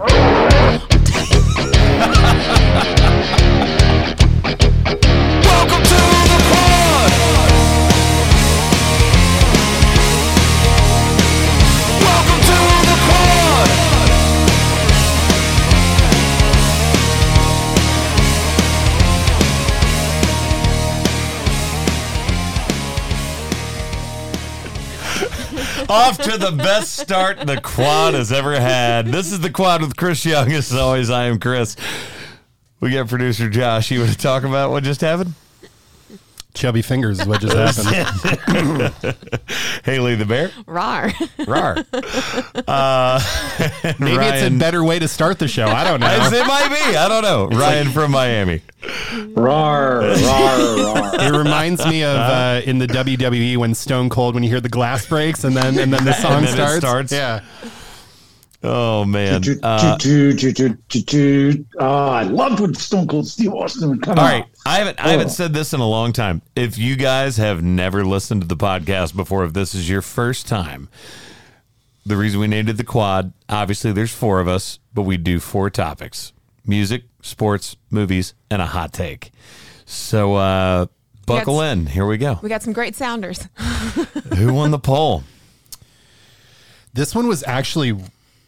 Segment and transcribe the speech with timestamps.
[0.00, 0.33] Welcome
[25.94, 29.06] Off to the best start the quad has ever had.
[29.06, 30.50] This is the quad with Chris Young.
[30.50, 31.76] As always, I am Chris.
[32.80, 33.92] We got producer Josh.
[33.92, 35.34] You want to talk about what just happened?
[36.54, 38.94] Chubby fingers is what just happened.
[39.84, 40.50] Haley the bear.
[40.66, 41.12] Rar.
[41.46, 41.76] Rar.
[42.66, 43.20] Uh,
[43.98, 45.66] Maybe it's a Ryan- better way to start the show.
[45.66, 46.06] I don't know.
[46.08, 46.96] It might be.
[46.96, 47.48] I don't know.
[47.58, 48.62] Ryan from Miami.
[49.34, 51.14] Rar, rar, rar.
[51.20, 54.68] It reminds me of uh, in the WWE when Stone Cold when you hear the
[54.68, 56.78] glass breaks and then and then the song then it starts.
[56.78, 57.12] starts.
[57.12, 57.40] Yeah.
[58.66, 59.42] Oh man.
[59.62, 59.98] Uh.
[61.78, 64.30] Oh, I loved when Stone Cold Steve Austin would come All out.
[64.32, 65.30] right, I haven't I haven't Oh.
[65.30, 66.40] said this in a long time.
[66.56, 70.46] If you guys have never listened to the podcast before, if this is your first
[70.48, 70.88] time,
[72.06, 75.40] the reason we named it the Quad, obviously there's four of us, but we do
[75.40, 76.32] four topics:
[76.66, 79.30] music, sports, movies, and a hot take.
[79.84, 80.86] So uh,
[81.26, 81.72] buckle Yes.
[81.76, 81.86] in.
[81.86, 82.38] Here we go.
[82.42, 83.46] We got some great sounders.
[84.36, 85.22] Who won the poll?
[86.94, 87.98] This one was actually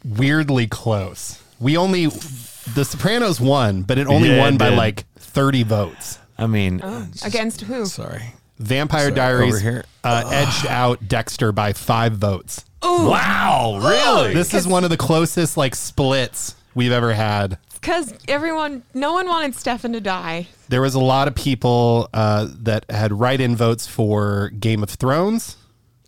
[0.05, 1.41] weirdly close.
[1.59, 4.77] We only The Sopranos won, but it only Yeah, it won by did.
[4.77, 6.19] like 30 votes.
[6.37, 6.81] I mean,
[7.25, 7.85] Against who?
[7.85, 8.33] sorry.
[8.59, 9.85] Vampire Sorry, Diaries over here.
[10.03, 12.63] uh, edged out Dexter by five votes.
[12.83, 14.33] Wow, really?
[14.33, 17.57] This is one of the closest like splits we've ever had.
[17.73, 20.47] Because everyone, no one wanted Stefan to die.
[20.69, 25.55] There was a lot of people uh, that had write-in votes for Game of Thrones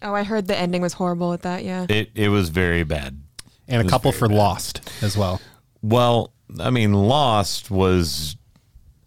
[0.01, 1.63] Oh, I heard the ending was horrible with that.
[1.63, 1.85] Yeah.
[1.89, 3.21] it it was very bad.
[3.69, 4.37] And a couple for bad.
[4.37, 5.39] Lost as well.
[5.81, 8.35] Well, I mean, Lost was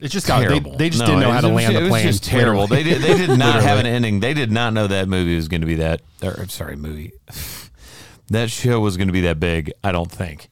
[0.01, 1.83] It just got they, they just No, didn't know how to was- land it the
[1.85, 2.07] was plane.
[2.07, 2.67] just terrible.
[2.67, 3.03] They did.
[3.03, 4.21] They did not have an ending.
[4.21, 6.01] They did not know that movie was going to be that.
[6.23, 7.13] Or I'm sorry, movie.
[8.29, 9.73] that show was going to be that big.
[9.85, 10.49] I don't think.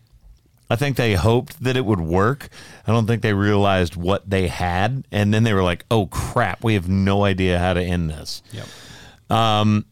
[0.72, 2.48] I think they hoped that it would work.
[2.86, 6.62] I don't think they realized what they had, and then they were like, "Oh crap,
[6.62, 8.66] we have no idea how to end this." Yep.
[9.36, 9.84] Um,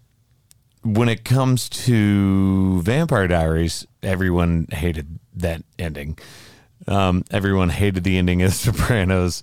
[0.95, 6.19] when it comes to Vampire Diaries, everyone hated that ending.
[6.87, 9.43] Um, everyone hated the ending of Sopranos.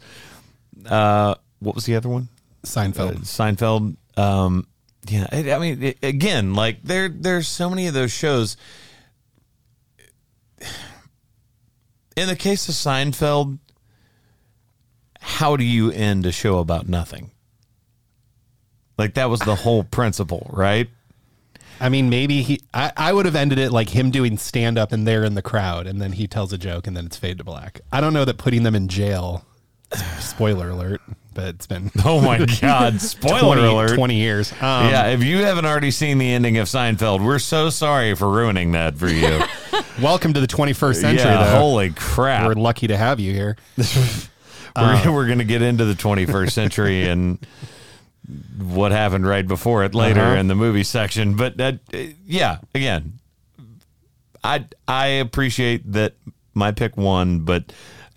[0.86, 2.30] Uh, what was the other one?
[2.64, 3.18] Seinfeld.
[3.18, 3.96] Uh, Seinfeld.
[4.18, 4.66] Um,
[5.08, 8.58] yeah, I, I mean, it, again, like there, there's so many of those shows.
[12.18, 13.60] In the case of Seinfeld,
[15.20, 17.32] how do you end a show about nothing?
[18.98, 20.90] Like that was the whole principle, right?
[21.80, 22.62] I mean, maybe he.
[22.74, 25.42] I, I would have ended it like him doing stand up and they're in the
[25.42, 27.82] crowd, and then he tells a joke, and then it's fade to black.
[27.92, 29.46] I don't know that putting them in jail.
[30.20, 31.02] Spoiler alert,
[31.34, 33.02] but it's been Oh my God!
[33.02, 33.96] Spoiler 20, alert!
[33.96, 34.52] 20 years.
[34.54, 38.30] Um, yeah, if you haven't already seen the ending of Seinfeld, we're so sorry for
[38.30, 39.42] ruining that for you.
[40.02, 41.60] Welcome to the 21st century, yeah, though.
[41.60, 42.48] holy crap!
[42.48, 43.58] We're lucky to have you here.
[44.78, 47.38] We're, we're going to get into the 21st century and
[48.60, 50.36] what happened right before it later Uh-huh.
[50.40, 51.36] in the movie section.
[51.36, 51.74] But uh,
[52.26, 53.20] yeah, again,
[54.44, 56.14] I I appreciate that
[56.54, 57.74] my pick won, but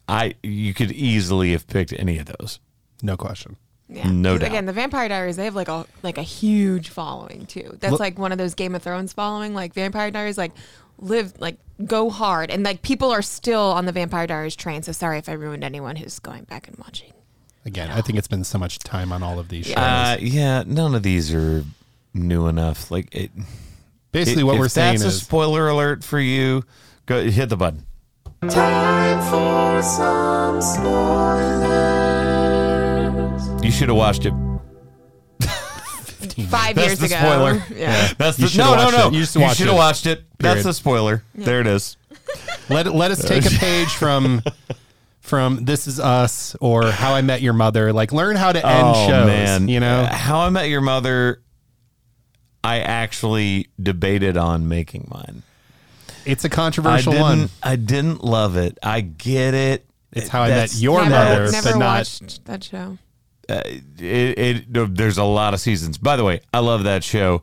[0.09, 2.61] I you could easily have picked any of those.
[3.03, 3.57] No question.
[3.91, 4.11] Yeah.
[4.11, 4.49] No 'Cause doubt.
[4.51, 7.77] Again, the Vampire Diaries, they have like a like a huge following too.
[7.81, 9.55] That's Look- like one of those Game of Thrones following.
[9.55, 10.53] Like Vampire Diaries, like
[10.99, 14.83] live like go hard, and like people are still on the Vampire Diaries train.
[14.83, 17.13] So sorry if I ruined anyone who's going back and watching.
[17.65, 19.77] Again, I think it's been so much time on all of these shows.
[19.77, 21.65] Uh, yeah, none of these are
[22.15, 22.91] new enough.
[22.91, 23.31] Like it,
[24.13, 26.65] Basically, If- what if we're saying that's a is spoiler alert for you.
[27.07, 27.85] Go hit the button.
[28.49, 30.63] Time for some
[32.29, 33.65] spoilers.
[33.65, 34.33] You should have watched it.
[36.49, 37.17] Five That's years the ago.
[37.17, 37.63] spoiler.
[37.77, 38.13] Yeah.
[38.17, 39.09] That's the should've no, no, no.
[39.09, 39.15] it.
[39.15, 40.25] You You watched should have watched it.
[40.39, 40.65] That's Period.
[40.67, 41.23] the spoiler.
[41.35, 41.97] There it is.
[42.69, 44.43] let let us take a page from
[45.29, 47.93] from This Is Us or How I Met Your Mother.
[47.93, 49.27] Like, learn how to end oh shows.
[49.27, 51.43] man, you know, Uh, How I Met Your Mother.
[52.65, 55.43] I actually debated on making mine.
[56.27, 57.23] it's a controversial didn't.
[57.23, 57.51] one.
[57.63, 58.79] I didn't love it.
[58.83, 59.87] I get it.
[60.13, 61.99] It's How I Met Your never, Mother, never but not.
[61.99, 62.99] watched that show.
[63.49, 65.99] it, it there's a lot of seasons.
[65.99, 67.43] By the way, I love that show.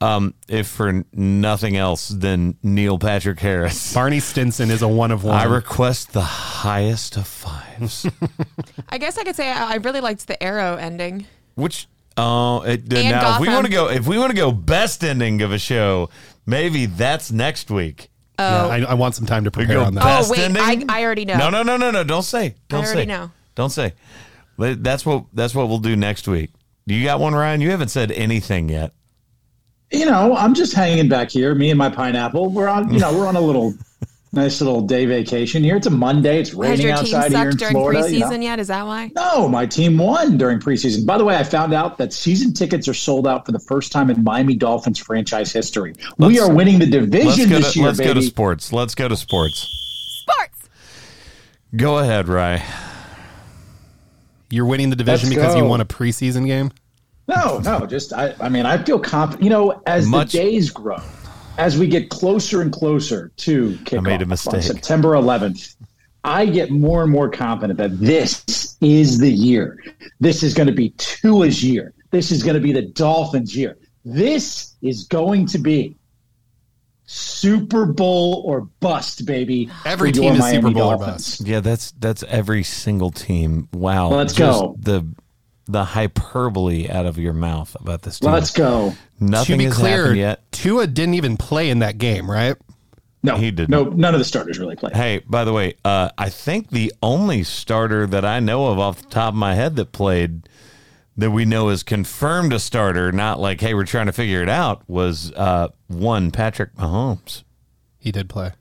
[0.00, 5.24] Um, if for nothing else than Neil Patrick Harris, Barney Stinson is a one of
[5.24, 5.34] one.
[5.34, 8.06] I request the highest of fives.
[8.88, 11.26] I guess I could say I I really liked the Arrow ending.
[11.56, 13.54] Which oh, it, And now if we Gotham.
[13.54, 16.10] want to go, if we want to go best ending of a show,
[16.46, 18.08] maybe that's next week.
[18.38, 20.04] Yeah, I, I want some time to prepare go on that.
[20.04, 20.24] back.
[20.24, 20.62] Oh wait, ending?
[20.88, 21.36] I, I already know.
[21.38, 22.04] No, no, no, no, no.
[22.04, 22.54] Don't say.
[22.68, 23.06] Don't already say.
[23.06, 23.32] know.
[23.56, 23.94] Don't say.
[24.58, 26.50] Let- That's what that's what we'll do next week.
[26.86, 27.60] You got one, Ryan?
[27.60, 28.92] You haven't said anything yet.
[29.90, 31.54] You know, I'm just hanging back here.
[31.54, 32.50] Me and my pineapple.
[32.50, 32.92] We're on.
[32.92, 33.72] You know, we're on a little
[34.32, 35.76] nice little day vacation here.
[35.76, 36.40] It's a Monday.
[36.40, 38.00] It's Has raining your team outside here sucked in during Florida.
[38.02, 38.36] preseason you know.
[38.44, 38.58] yet?
[38.60, 39.10] Is that why?
[39.16, 41.06] No, my team won during preseason.
[41.06, 43.90] By the way, I found out that season tickets are sold out for the first
[43.90, 45.94] time in Miami Dolphins franchise history.
[46.18, 48.08] we Let's- are winning the division this to year, let's baby.
[48.08, 48.72] go to sports.
[48.72, 49.66] Let's go to sports.
[50.22, 50.68] Sports.
[51.74, 52.62] Go ahead, Ryan.
[54.50, 56.72] You're winning the division Let's because you won a preseason game.
[57.28, 59.44] No, no, just I, I mean, I feel confident.
[59.44, 60.98] You know, as Much- the days grow,
[61.58, 64.62] as we get closer and closer to kickoff made a on mistake.
[64.62, 65.76] September 11th,
[66.24, 69.82] I get more and more confident that this is the year.
[70.20, 71.92] This is going to be Tua's year.
[72.10, 73.76] This is going to be the Dolphins' year.
[74.04, 75.96] This is going to be
[77.04, 79.70] Super Bowl or bust, baby.
[79.84, 81.40] Every team is Miami Super Bowl or bust.
[81.40, 83.68] Yeah, that's that's every single team.
[83.72, 84.08] Wow.
[84.08, 84.76] Let's Just go.
[84.78, 85.06] The
[85.68, 88.32] the hyperbole out of your mouth about this team.
[88.32, 88.94] Let's go.
[89.20, 90.52] Nothing to be has clear, happened yet.
[90.52, 92.56] Tua didn't even play in that game, right?
[93.22, 93.70] No, He didn't.
[93.70, 94.94] No, none of the starters really played.
[94.94, 99.02] Hey, by the way, uh, I think the only starter that I know of off
[99.02, 100.48] the top of my head that played
[101.16, 104.48] that we know is confirmed a starter, not like, hey, we're trying to figure it
[104.48, 107.42] out, was uh, one Patrick Mahomes.
[107.98, 108.52] He did play.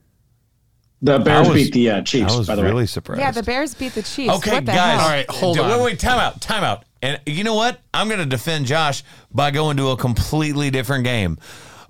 [1.01, 2.33] The Bears was- beat the uh, Chiefs.
[2.33, 2.85] I was by the really way.
[2.87, 3.21] surprised.
[3.21, 4.33] Yeah, the Bears beat the Chiefs.
[4.37, 4.99] Okay, what the guys.
[4.99, 5.01] hell?
[5.01, 5.69] All right, hold on.
[5.69, 6.83] Wait, wait, time out, time out.
[7.01, 7.79] And you know what?
[7.93, 11.37] I'm going to defend Josh by going to a completely different game.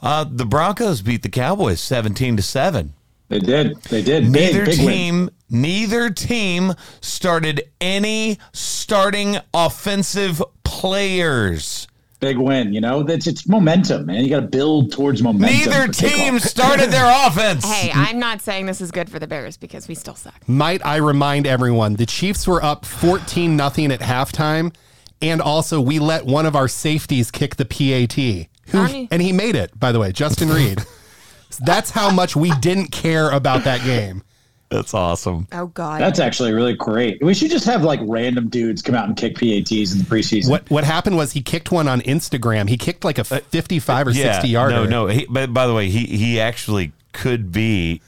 [0.01, 2.94] Uh, the Broncos beat the Cowboys 17 to 7.
[3.30, 3.81] They did.
[3.83, 4.30] They did.
[4.30, 4.88] Neither big win.
[4.88, 11.88] team, neither team started any starting offensive players.
[12.19, 12.74] Big win.
[12.74, 14.24] You know, it's it's momentum, man.
[14.24, 15.56] You got to build towards momentum.
[15.56, 16.42] Neither team kickoff.
[16.48, 17.64] started their offense.
[17.64, 20.48] Hey, I'm not saying this is good for the Bears because we still suck.
[20.48, 24.74] Might I remind everyone, the Chiefs were up 14 nothing at halftime,
[25.22, 28.48] and also we let one of our safeties kick the PAT.
[28.69, 30.84] Who, and he made it, by the way, Justin Reed.
[31.60, 34.24] That's how much we didn't care about that game.
[34.69, 35.48] That's awesome.
[35.54, 36.02] Oh God.
[36.02, 37.24] That's actually really great.
[37.24, 40.50] We should just have like random dudes come out and kick PATs in the preseason.
[40.50, 42.68] What what happened was he kicked one on Instagram.
[42.68, 44.75] He kicked like a 55 or 60 yarder.
[44.75, 45.08] No, no.
[45.08, 48.02] He, but by the way, he he actually could be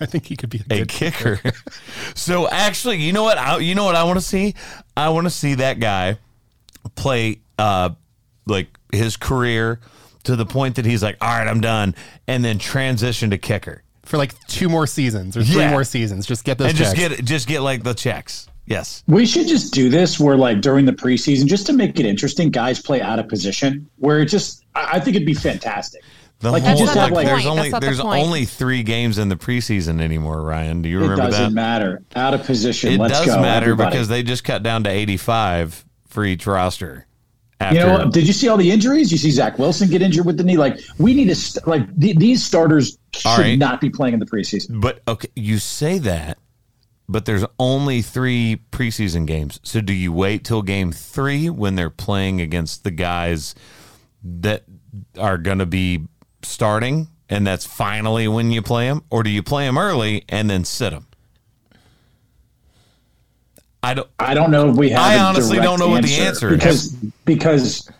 [0.00, 1.40] I think he could be a a good kicker.
[2.14, 3.36] so actually, you know what?
[3.36, 4.54] I, you know what I want to see?
[4.96, 6.16] I want to see that guy
[6.94, 7.90] play uh
[8.46, 9.80] like his career
[10.24, 11.94] to the point that he's like, all right, I'm done,
[12.26, 15.70] and then transition to kicker for like two more seasons or three Yeah.
[15.70, 16.26] more seasons.
[16.26, 16.92] Just get those and checks.
[16.98, 18.46] just get just get like the checks.
[18.66, 19.02] Yes.
[19.08, 22.50] We should just do this where, like, during the preseason, just to make it interesting,
[22.50, 23.88] guys play out of position.
[23.96, 26.02] Where it just, I I think it'd be fantastic.
[26.38, 28.22] The Like, you whole, just have, like, like- there's That's only not the there's point.
[28.24, 30.42] only three games in the preseason anymore.
[30.42, 31.50] Ryan, do you It remember doesn't that?
[31.52, 32.02] matter.
[32.14, 32.92] Out of position.
[32.92, 33.40] It Let's does go.
[33.40, 33.90] matter everybody.
[33.90, 37.06] because they just cut down to 85 for each roster.
[37.60, 38.12] After, You know, what?
[38.12, 39.10] did you see all the injuries?
[39.12, 40.56] You see Zach Wilson get injured with the knee.
[40.56, 43.58] Like we need to st- like th- these starters should right.
[43.58, 44.80] not be playing in the preseason.
[44.80, 46.38] But okay, you say that,
[47.08, 49.60] but there's only three preseason games.
[49.62, 53.54] So do you wait till game three when they're playing against the guys
[54.22, 54.64] that
[55.18, 56.06] are going to be
[56.42, 60.48] starting, and that's finally when you play them, or do you play them early and
[60.48, 61.06] then sit them?
[63.82, 64.08] I don't.
[64.18, 65.00] I don't know if we have.
[65.00, 66.56] I honestly don't know what the answer is.
[66.56, 66.88] because
[67.24, 67.90] because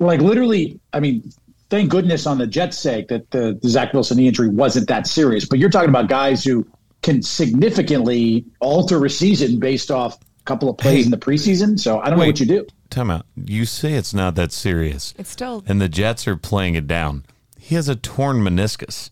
[0.00, 1.32] like literally, I mean,
[1.70, 5.06] thank goodness on the Jets' sake that the, the Zach Wilson knee injury wasn't that
[5.06, 5.44] serious.
[5.44, 6.66] But you're talking about guys who
[7.02, 11.04] can significantly alter a season based off a couple of plays Hey.
[11.04, 11.78] in the preseason.
[11.78, 12.66] So I don't know what you do.
[12.90, 13.26] Time out.
[13.36, 15.62] You say it's not that serious, It's still.
[15.66, 17.24] and the Jets are playing it down.
[17.58, 19.10] He has a torn meniscus.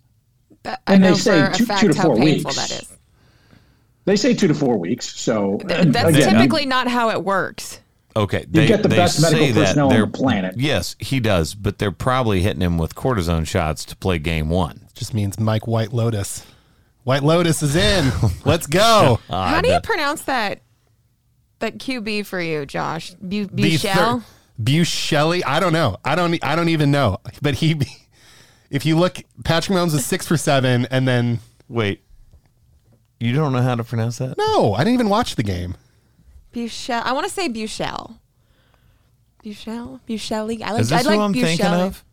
[0.62, 2.56] That, I And they know say for a two- two to how four weeks.
[2.56, 2.92] that is.
[4.06, 5.06] They say two to four weeks.
[5.18, 7.80] So Th- That's again, typically not how it works.
[8.16, 10.54] Okay, they get the they best medical say that personnel on they're- the planet.
[10.58, 14.88] Yes, he does, but they're probably hitting him with cortisone shots to play game one.
[14.94, 16.44] just means Mike White Lotus.
[17.04, 18.10] White Lotus is in.
[18.44, 19.20] Let's go.
[19.30, 20.62] Ah, how do you pronounce that?
[21.58, 23.10] That QB for you, Josh?
[23.14, 24.22] Bu- The Buchel?
[24.22, 24.24] thir-
[24.62, 25.42] Buscelli.
[25.46, 25.98] I don't know.
[26.04, 26.42] I don't.
[26.42, 27.18] I don't even know.
[27.42, 27.78] But he,
[28.70, 32.02] if you look, Patrick Mahomes is six for seven, and then Wait,
[33.20, 34.36] you don't know how to pronounce that?
[34.38, 35.74] no, I didn't even watch the game.
[36.56, 37.02] Buchel.
[37.02, 38.18] I want to say Buchel.
[39.44, 40.00] Buchel?
[40.08, 40.62] Bucheli?
[40.62, 41.42] I like, Is this I like who I'm Buchel.
[41.42, 42.04] thinking of?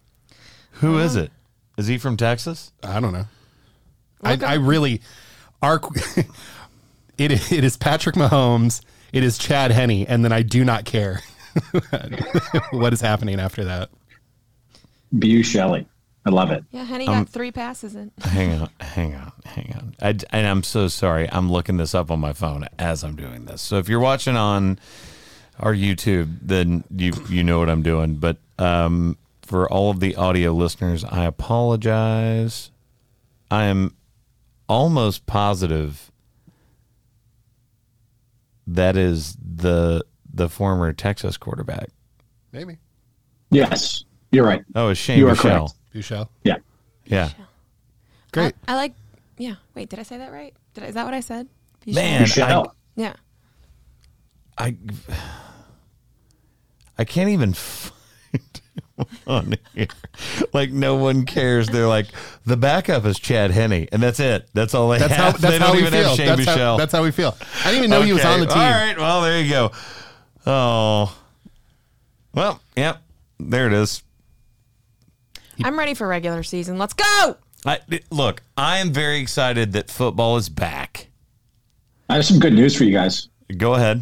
[0.74, 1.06] Who uh-huh.
[1.06, 1.32] is it?
[1.78, 2.74] Is he from Texas?
[2.84, 3.26] I don't know.
[4.22, 5.02] I, I really,
[5.62, 5.82] our,
[7.18, 8.82] it it is Patrick Mahomes.
[9.12, 11.22] It is Chad Henne, and then I do not care
[12.72, 13.90] what is happening after that.
[15.12, 15.86] Bu Shelley.
[16.26, 16.64] I love it.
[16.72, 18.12] Yeah, Henne Um, got three passes in.
[18.22, 19.96] hang on, hang on, hang on.
[20.02, 21.30] I, and I'm so sorry.
[21.32, 23.62] I'm looking this up on my phone as I'm doing this.
[23.62, 24.80] So if you're watching on
[25.60, 28.16] our YouTube, then you you know what I'm doing.
[28.16, 32.72] But um, for all of the audio listeners, I apologize.
[33.52, 33.96] I am
[34.70, 36.12] almost positive
[38.66, 40.04] that is the
[40.34, 41.90] the former Texas quarterback.
[42.52, 42.78] Maybe.
[43.52, 44.64] Yes, you're right.
[44.74, 45.76] Oh, it's Shane You are Michelle.
[45.94, 46.10] Correct.
[46.10, 46.28] Bouchel.
[46.44, 46.56] Yeah.
[47.06, 47.30] Yeah.
[48.32, 48.56] Great.
[48.68, 48.94] I, I like.
[49.38, 49.56] Yeah.
[49.76, 50.54] Wait, did I say that right?
[50.74, 51.48] Did I, is that what I said?
[51.86, 52.76] You Man, should- I, Michelle.
[52.96, 53.14] Yeah.
[54.58, 54.76] I
[56.98, 58.62] I can't even find
[58.98, 59.88] him on here.
[60.54, 61.68] Like no one cares.
[61.68, 62.08] They're like
[62.46, 64.48] the backup is Chad Henne, and that's it.
[64.54, 65.42] That's all they That's how have.
[65.42, 66.08] that's they how don't we even feel.
[66.10, 66.56] have Shane That's Michelle.
[66.74, 67.36] how, that's how we feel.
[67.62, 68.58] I didn't even know he was on the team.
[68.58, 68.98] All right.
[68.98, 69.72] Well, there you go.
[70.46, 71.18] Oh.
[72.36, 73.02] Well, yep.
[73.40, 74.04] There it is.
[75.64, 76.78] I'm ready for regular season.
[76.78, 77.38] Let's go.
[77.66, 77.80] I,
[78.12, 81.08] look, I am very excited that football is back.
[82.10, 83.30] I have some good news for you guys.
[83.58, 84.02] Go ahead.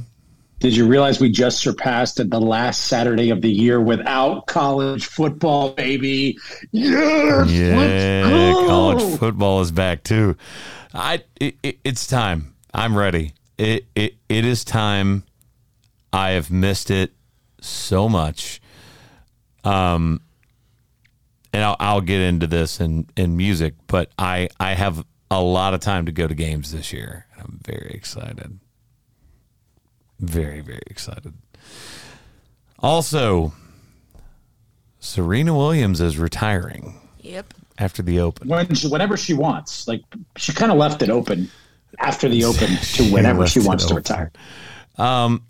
[0.60, 5.72] Did you realize we just surpassed the last Saturday of the year without college football,
[5.72, 6.38] baby?
[6.72, 7.76] Yes, Yeah,
[8.28, 8.68] let's go.
[8.68, 10.38] college football is back too.
[10.94, 12.54] I it, it, it's time.
[12.74, 13.34] I'm ready.
[13.58, 15.24] It, it it is time.
[16.14, 17.12] I have missed it
[17.60, 18.62] so much.
[19.64, 20.22] Um,
[21.54, 25.74] and I'll, I'll get into this in in music, but I I have a lot
[25.74, 27.26] of time to go to games this year.
[27.40, 28.60] I'm very excited.
[30.20, 31.34] Very very excited.
[32.80, 33.54] Also,
[35.00, 37.54] Serena Williams is retiring Yep.
[37.78, 38.48] after the Open.
[38.48, 40.02] When she, whenever she wants, like
[40.38, 41.50] she kind of left it open
[42.00, 43.98] after the Open to whenever left she wants to open.
[43.98, 44.32] retire.
[44.98, 45.44] Um,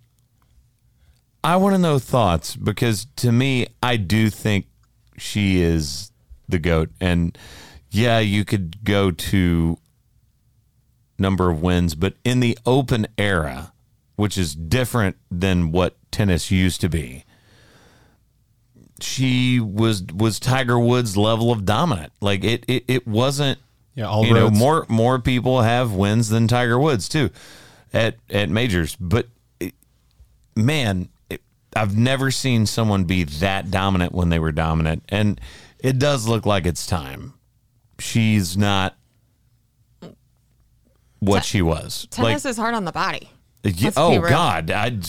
[1.44, 4.68] I want to know thoughts because to me, I do think
[5.22, 6.12] she is
[6.50, 6.90] the goat.
[7.00, 7.38] And
[7.92, 9.78] yeah, you could go to
[11.18, 13.72] number of wins, but in the open era,
[14.16, 17.24] which is different than what tennis used to be,
[19.00, 22.12] she was was Tiger Woods level of dominant.
[22.20, 23.60] Like it it, it wasn't
[23.96, 27.30] Yeah, all you know more more people have wins than Tiger Woods too
[27.94, 29.28] at at majors, but
[30.56, 31.10] man,
[31.76, 35.40] I've never seen someone be that dominant when they were dominant, and
[35.80, 37.34] it does look like it's time.
[38.00, 38.96] She's not
[41.20, 42.08] what she was.
[42.10, 43.30] Tennis is hard on the body.
[43.64, 44.20] like, oh.
[44.20, 45.00] God, I,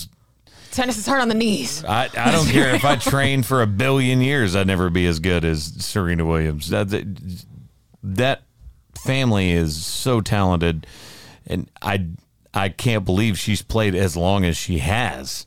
[0.70, 1.84] Tennis is hard on the knees.
[1.84, 5.18] I I don't care if I trained for a billion years, I'd never be as
[5.18, 6.68] good as Serena Williams.
[6.68, 6.88] That
[8.02, 8.42] that
[9.04, 10.86] family is so talented,
[11.46, 12.06] and I
[12.54, 15.46] I can't believe she's played as long as she has.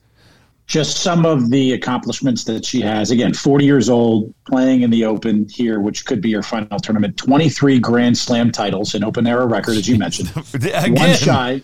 [0.68, 3.12] Just some of the accomplishments that she has.
[3.12, 7.18] Again, 40 years old, playing in the Open here, which could be her final tournament.
[7.18, 10.32] 23 Grand Slam titles, an Open era record, as you mentioned.
[10.54, 11.62] Again, One shy.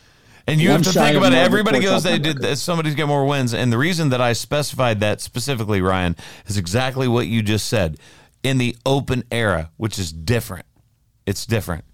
[0.48, 1.38] And you have to think about it.
[1.38, 2.58] Everybody goes, they did.
[2.58, 3.53] Somebody's got more wins.
[3.53, 6.15] And the reason that I specified that specifically, Ryan,
[6.48, 7.98] is exactly what you just said.
[8.43, 10.65] In the open era, which is different.
[11.25, 11.86] It's different.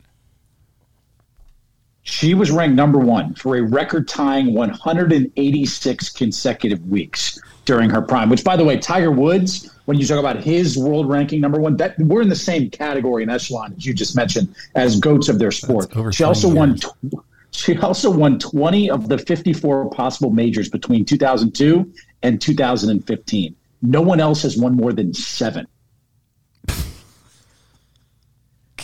[2.08, 8.30] She was ranked number one for a record tying 186 consecutive weeks during her prime.
[8.30, 11.76] Which, by the way, Tiger Woods, when you talk about his world ranking number one,
[11.78, 15.38] that we're in the same category and echelon as you just mentioned as goats of
[15.38, 15.92] their sport.
[16.14, 16.78] She also 20 won.
[16.78, 21.92] Tw- she also won 20 of the 54 possible majors between 2002
[22.24, 23.56] and 2015.
[23.82, 25.68] No one else has won more than seven.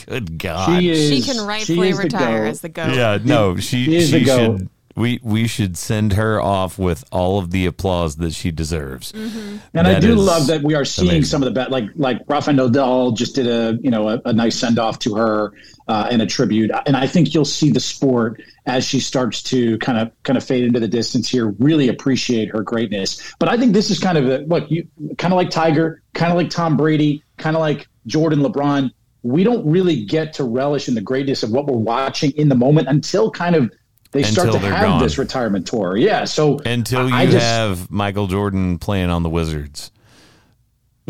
[0.07, 0.79] Good God.
[0.79, 1.09] She is.
[1.09, 2.49] She can rightfully is the retire goat.
[2.49, 2.95] as the goat.
[2.95, 4.69] yeah, no, she, She she should.
[4.95, 9.11] We, we should send her off with all of the applause that she deserves.
[9.11, 9.57] Mm-hmm.
[9.73, 11.23] And I do love that we are seeing amazing.
[11.23, 14.33] some of the bet, like like Rafa Nadal just did a you know a, a
[14.33, 15.51] nice send off to her
[15.87, 19.77] uh, and a tribute, and I think you'll see the sport as she starts to
[19.79, 23.33] kind of kind of fade into the distance here, really appreciate her greatness.
[23.39, 26.31] But I think this is kind of a look, you kind of like Tiger, kind
[26.31, 28.91] of like Tom Brady, kind of like Jordan, LeBron.
[29.23, 32.55] We don't really get to relish in the greatness of what we're watching in the
[32.55, 33.71] moment until kind of
[34.11, 35.01] they start to have gone.
[35.01, 35.97] this retirement tour.
[35.97, 39.91] Yeah, so Until you I just- have Michael Jordan playing on the Wizards.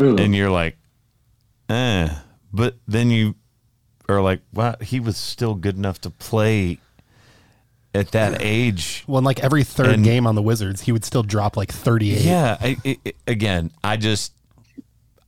[0.00, 0.16] Ooh.
[0.16, 0.76] and you're like,
[1.68, 2.08] eh.
[2.52, 3.34] But then you
[4.08, 6.78] are like, wow, he was still good enough to play
[7.94, 9.04] at that age.
[9.06, 11.72] Well, in like every third And- game on the Wizards, he would still drop like
[11.72, 12.22] 38.
[12.22, 12.56] Yeah.
[12.60, 14.32] I, I, I- again, I just,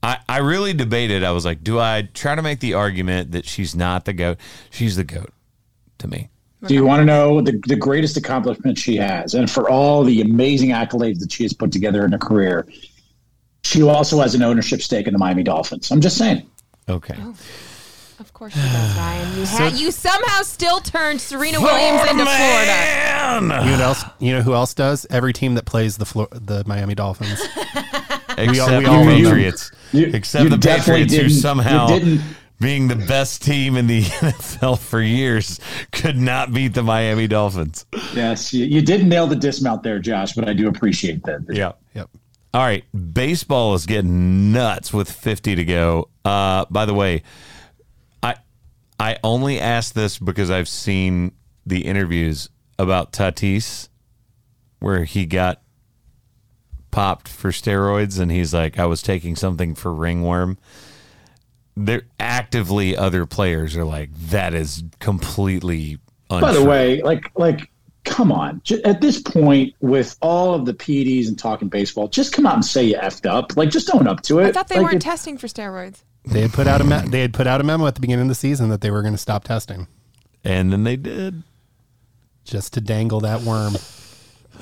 [0.06, 1.24] I, I really debated.
[1.24, 4.38] I was like, do I try to make the argument that she's not the goat?
[4.70, 5.32] She's the goat
[5.98, 6.30] to me.
[6.64, 9.34] Do you want to know the, the greatest accomplishment she has?
[9.34, 12.68] And for all the amazing accolades that she has put together in her career,
[13.64, 15.90] she also has an ownership stake in the Miami Dolphins.
[15.90, 16.48] I'm just saying.
[16.88, 17.16] Okay.
[17.18, 17.34] Oh,
[18.20, 19.38] of course she does, Ryan.
[19.38, 23.40] You had you somehow still turned Serena Williams into Florida.
[23.40, 25.04] You know, what else, you know who else does?
[25.10, 27.42] Every team that plays the Flor- the Miami Dolphins.
[28.38, 29.24] Except we all the love them.
[29.24, 29.70] Patriots.
[29.96, 31.98] You- Except you the Patriots, who somehow,
[32.60, 35.60] being the best team in the NFL for years,
[35.92, 37.84] could not beat the Miami Dolphins.
[38.14, 41.44] Yes, you, you didn't nail the dismount there, Josh, but I do appreciate that.
[41.50, 41.72] Yeah.
[41.94, 42.08] yep.
[42.54, 46.08] All right, baseball is getting nuts with 50 to go.
[46.24, 47.22] Uh, by the way,
[48.22, 48.36] I
[48.98, 51.32] I only asked this because I've seen
[51.66, 52.48] the interviews
[52.78, 53.88] about Tatis
[54.78, 55.60] where he got
[56.96, 60.56] popped for steroids and he's like I was taking something for ringworm.
[61.76, 65.98] They're actively other players are like that is completely
[66.30, 66.48] untrue.
[66.48, 67.70] By the way, like like
[68.04, 68.62] come on.
[68.86, 72.64] At this point, with all of the PEDs and talking baseball, just come out and
[72.64, 73.54] say you effed up.
[73.58, 74.46] Like just own up to it.
[74.46, 76.02] I thought they Like, weren't it- testing for steroids.
[76.24, 78.22] They had put out a me- they had put out a memo at the beginning
[78.22, 79.86] of the season that they were going to stop testing
[80.42, 81.42] and then they did.
[82.44, 83.74] just to dangle that worm.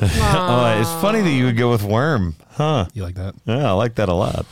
[0.00, 2.34] Oh, it's funny that you would go with worm.
[2.52, 2.86] Huh.
[2.94, 3.34] You like that?
[3.46, 4.46] Yeah, I like that a lot.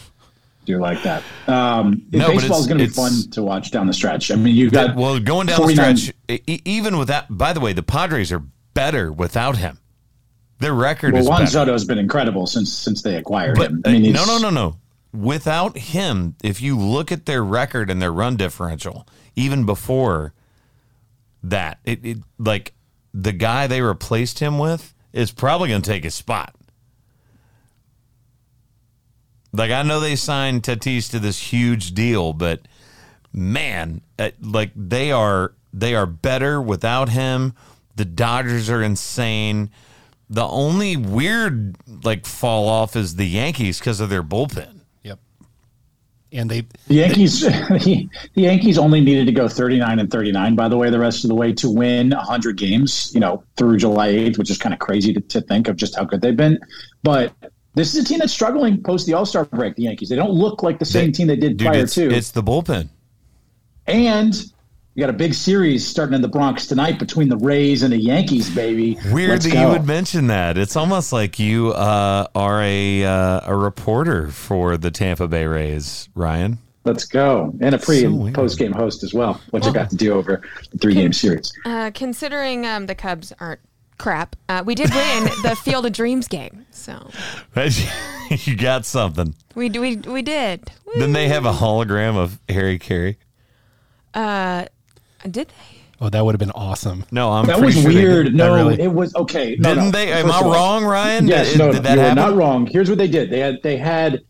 [0.65, 1.23] do you like that.
[1.47, 4.31] Um, No, baseball is going to be fun to watch down the stretch.
[4.31, 6.15] I mean, you've got well, going down 49 the stretch,
[6.47, 8.43] e- even with that, by the way, the Padres are
[8.75, 9.79] better without him.
[10.59, 11.51] Their record Well, is Juan better.
[11.51, 13.83] Soto has been incredible since since they acquired But him.
[13.85, 14.77] uh, I mean, no, no, no, no.
[15.13, 20.33] Without him, if you look at their record and their run differential, even before
[21.43, 22.73] that, it, it like
[23.13, 26.55] the guy they replaced him with is probably going to take his spot.
[29.53, 32.63] Like I know they signed Tatis to this huge deal, but
[33.33, 37.55] man, uh, like they are they are better without him.
[37.97, 39.71] The Dodgers are insane.
[40.31, 44.82] The only weird like fall off is the Yankees because of their bullpen.
[46.33, 50.77] And they The Yankees, the Yankees only needed to go 39 and 39, by the
[50.79, 54.39] way, the rest of the way to win 100 games, you know, through July 8th,
[54.39, 56.59] which is kind of crazy to, to think of just how good they've been.
[57.03, 57.35] But
[57.75, 60.09] this is a team that's struggling post the All Star break, the Yankees.
[60.09, 62.11] They don't look like the same They- team they did Dude, prior it's, to.
[62.11, 62.89] it's the bullpen.
[63.87, 64.35] and
[64.95, 67.99] you got a big series starting in the Bronx tonight between the Rays and the
[67.99, 68.99] Yankees, baby.
[69.11, 69.63] Weird Let's that go.
[69.63, 70.59] you would mention that.
[70.59, 76.09] It's almost like you uh, are a uh, a reporter for the Tampa Bay Rays,
[76.15, 76.59] Ryan.
[76.85, 77.55] Let's go.
[77.61, 80.13] And a pre So and post game host as well, which I got to do
[80.13, 81.53] over the three game series.
[81.65, 83.61] Uh, considering um, the Cubs aren't
[83.99, 86.67] crap, uh, we did win the Field of Dreams game.
[86.71, 87.09] So
[88.31, 89.35] you got something.
[89.55, 90.71] we we we did.
[90.99, 93.17] Then they have a hologram of Harry Caray.
[94.13, 94.67] Uh,
[95.31, 95.55] did they?
[96.01, 97.05] oh that would have been awesome.
[97.13, 98.35] No, I'm That was sure weird.
[98.35, 98.81] No, really?
[98.81, 99.57] it was okay.
[99.59, 99.91] No, Didn't no.
[99.93, 100.13] they?
[100.13, 101.27] Am First I of all, wrong, Ryan?
[101.29, 102.17] Yes, Did- no, did no, that you were happen?
[102.17, 102.67] not wrong.
[102.67, 103.31] Here's what they did.
[103.31, 104.21] They had they had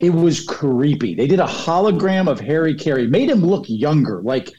[0.00, 1.14] it was creepy.
[1.14, 4.50] They did a hologram of Harry Caray, made him look younger, like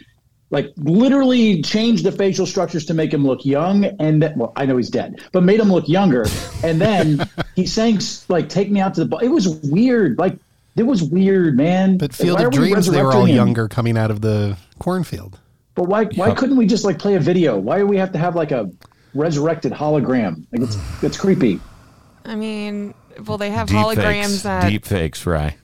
[0.49, 3.83] like literally changed the facial structures to make him look young.
[3.99, 6.25] And then, well, I know he's dead, but made him look younger.
[6.63, 10.17] And then he sang like "Take Me Out to the Ball." It was weird.
[10.17, 10.37] Like
[10.75, 11.97] it was weird, man.
[11.97, 13.35] But Field of Dreams, they were all him?
[13.35, 15.39] younger coming out of the cornfield.
[15.75, 17.57] But why why couldn't we just like play a video?
[17.59, 18.71] Why do we have to have like a
[19.13, 20.45] resurrected hologram?
[20.51, 21.59] Like it's it's creepy.
[22.23, 22.93] I mean,
[23.27, 24.41] well, they have Deep holograms fakes.
[24.43, 25.55] that Deep fakes, Rye.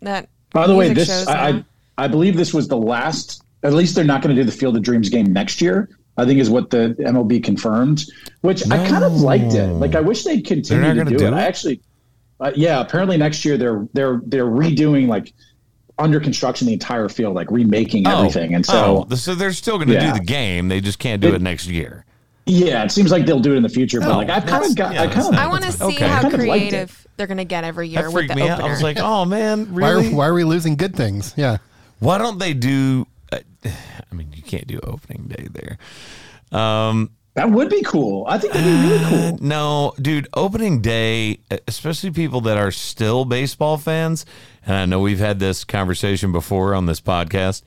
[0.00, 0.28] that.
[0.52, 1.48] By the way, this I.
[1.48, 1.64] I
[1.96, 3.42] I believe this was the last.
[3.62, 5.88] At least they're not going to do the Field of Dreams game next year.
[6.16, 8.04] I think is what the MLB confirmed,
[8.42, 9.66] which I kind of liked it.
[9.66, 11.28] Like I wish they'd continue to gonna do, do it.
[11.28, 11.34] it?
[11.34, 11.80] I actually,
[12.40, 12.80] uh, yeah.
[12.80, 15.32] Apparently next year they're they're they're redoing like
[15.98, 18.54] under construction the entire field, like remaking everything.
[18.54, 20.12] And so oh, so they're still going to Yeah.
[20.12, 20.68] do the game.
[20.68, 22.04] They just can't do It- it next year.
[22.46, 24.00] yeah, it seems like they'll do it in the future.
[24.00, 25.84] But Oh, like I've kind of got, yeah, I kind of, I want to see
[25.84, 26.08] Okay.
[26.08, 26.68] how Kind of liked it.
[26.70, 28.60] creative they're going to get every year That with freaked the me out.
[28.60, 31.32] I was like, oh man, Why are, why are we losing good things?
[31.36, 31.58] Yeah.
[32.00, 33.06] Why don't they do?
[33.32, 35.78] Uh, I mean, you can't do opening day there.
[36.60, 38.24] Um, that would be cool.
[38.28, 39.38] I think that'd be really uh, cool.
[39.40, 44.24] no, dude, opening day, especially people that are still baseball fans,
[44.64, 47.62] and I know we've had this conversation before on this podcast.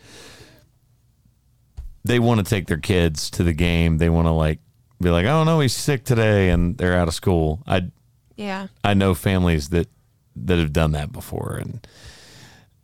[2.05, 3.97] They want to take their kids to the game.
[3.97, 4.59] They want to like
[5.01, 7.61] be like, "Oh no, he's sick today," and they're out of school.
[7.67, 7.91] I
[8.37, 8.67] yeah.
[8.83, 9.89] I know families that
[10.37, 11.85] that have done that before, and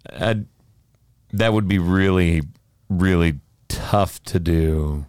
[0.09, 0.43] I,
[1.31, 2.41] that would be really,
[2.89, 5.05] really tough to do.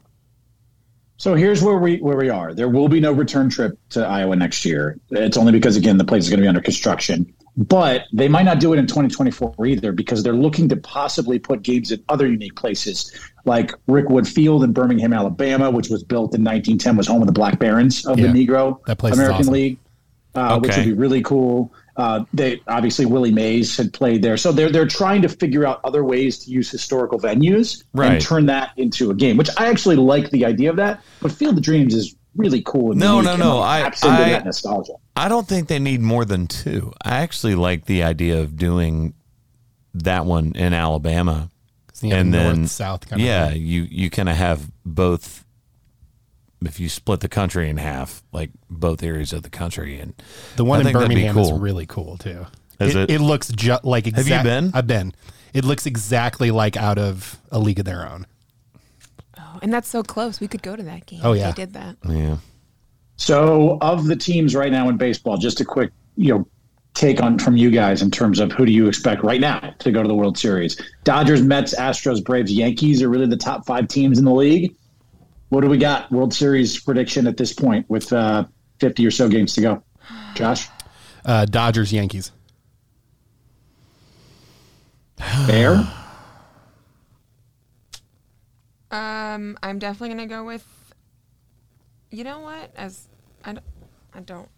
[1.25, 2.53] So here's where we where we are.
[2.53, 5.01] There will be no return trip to Iowa next year.
[5.09, 7.33] It's only because again the place is going to be under construction.
[7.57, 11.63] But they might not do it in 2024 either because they're looking to possibly put
[11.63, 13.11] games at other unique places
[13.47, 17.33] like Rickwood Field in Birmingham, Alabama, which was built in 1910, was home of the
[17.33, 19.53] Black Barons of Yeah, the Negro American awesome.
[19.55, 19.79] League.
[20.35, 21.73] uh, which would be really cool.
[21.97, 25.81] Uh, they obviously Willie Mays had played there, so they're they're trying to figure out
[25.85, 28.13] other ways to use historical venues Right.
[28.15, 29.37] and turn that into a game.
[29.37, 31.03] Which I actually like the idea of that.
[31.21, 32.91] But Field of Dreams is really cool.
[32.91, 34.95] And No, unique no, and, no, I- I- that nostalgia.
[35.15, 36.93] I don't think they need more than two.
[37.05, 39.15] I actually like the idea of doing
[39.95, 41.51] that one in Alabama.
[42.03, 43.57] You and north, then south kind yeah, of.
[43.57, 45.45] you you kind of have both.
[46.67, 50.15] If you split the country in half, like both areas of the country, and
[50.57, 52.47] The one I in think that'd Birmingham is really cool too.
[52.81, 53.11] Is it?
[53.11, 53.21] it?
[53.21, 54.71] looks just like you been?
[54.75, 55.15] I've been.
[55.53, 58.27] It looks exactly like out of a league of their own.
[59.39, 60.41] Oh, and that's so close.
[60.41, 61.21] We could go to that game.
[61.23, 61.53] Oh, if yeah.
[61.53, 61.97] They did that.
[62.09, 62.39] yeah,
[63.17, 66.47] So, of the teams right now in baseball, just a quick, you know,
[66.95, 69.93] take on from you guys in terms of who do you expect right now to
[69.93, 70.81] go to the World Series?
[71.05, 74.75] Dodgers, Mets, Astros, Braves, Yankees are really the top five teams in the league.
[75.55, 76.11] What do we got?
[76.11, 78.45] World Series prediction at this point with uh,
[78.81, 79.85] 50 or so games to go.
[80.35, 80.69] Josh,
[81.25, 82.33] Uh, Dodgers, Yankees.
[85.47, 85.77] Bear,
[88.91, 90.67] Um, I'm definitely gonna go with.
[92.11, 92.73] You know what?
[92.77, 93.07] As
[93.45, 93.65] I don't,
[94.13, 94.49] I don't.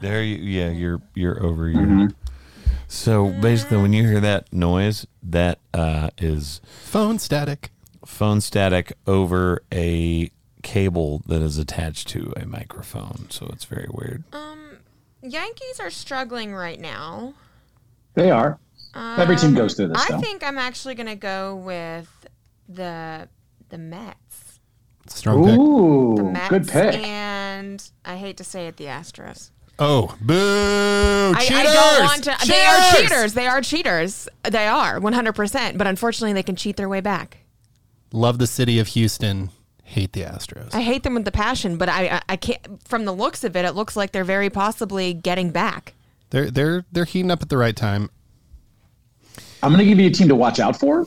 [0.00, 2.08] there you yeah you're you're over your.
[2.88, 7.70] So basically, when you hear that noise, that uh, is Phone static.
[8.04, 10.30] phone static over a
[10.62, 13.26] cable that is attached to a microphone.
[13.30, 14.24] So it's very weird.
[14.32, 14.78] Um,
[15.22, 17.34] Yankees are struggling right now.
[18.14, 18.58] they are.
[18.94, 20.20] Every team goes through this, um, I though.
[20.20, 22.26] think I'm actually gonna go with
[22.68, 23.28] the
[23.70, 24.60] the Mets.
[25.08, 25.54] Strong pick.
[25.54, 26.94] The Ooh, Mets good pick.
[27.02, 29.50] and I hate to say it, the Astros.
[29.78, 31.32] Oh, boo!
[31.34, 31.66] I, cheaters!
[31.66, 32.46] I don't want to.
[32.46, 33.00] They are Cheaters!
[33.10, 33.34] cheaters.
[33.34, 34.28] They are cheaters.
[34.48, 35.78] They are 100%.
[35.78, 37.38] But unfortunately, they can cheat their way back.
[38.12, 39.50] Love the city of Houston.
[39.92, 40.74] Hate the Astros.
[40.74, 42.82] I hate them with the passion, but I, I, I can't.
[42.88, 45.92] From the looks of it, it looks like they're very possibly getting back.
[46.30, 48.08] They're they're they're heating up at the right time.
[49.62, 51.04] I'm going to give you a team to watch out for.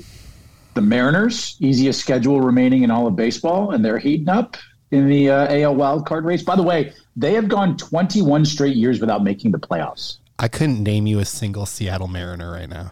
[0.75, 4.55] The Mariners, easiest schedule remaining in all of baseball, and they're heating up
[4.91, 6.43] in the uh, AL wild card race.
[6.43, 10.17] By the way, they have gone 21 straight years without making the playoffs.
[10.37, 12.91] I couldn't name you a single Seattle Mariner right now.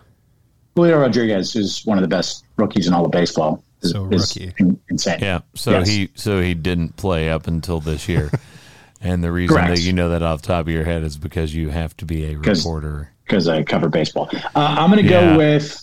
[0.75, 3.63] Julio Rodriguez is one of the best rookies in all of baseball.
[3.83, 4.53] Is- So is rookie.
[4.59, 5.19] in- insane.
[5.21, 5.39] Yeah.
[5.55, 5.87] So Yes.
[5.87, 8.31] he so he didn't play up until this year.
[9.01, 9.75] and the reason Correct.
[9.75, 12.05] that you know that off the top of your head is because you have to
[12.05, 13.11] be a reporter.
[13.25, 14.29] because I cover baseball.
[14.33, 15.31] Uh, I'm going to Yeah.
[15.33, 15.79] go with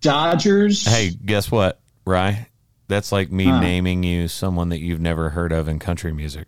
[0.00, 0.84] Dodgers.
[0.84, 2.48] Hey, guess what, Rye?
[2.88, 3.60] That's like me Huh.
[3.60, 6.46] naming you someone that you've never heard of in country music.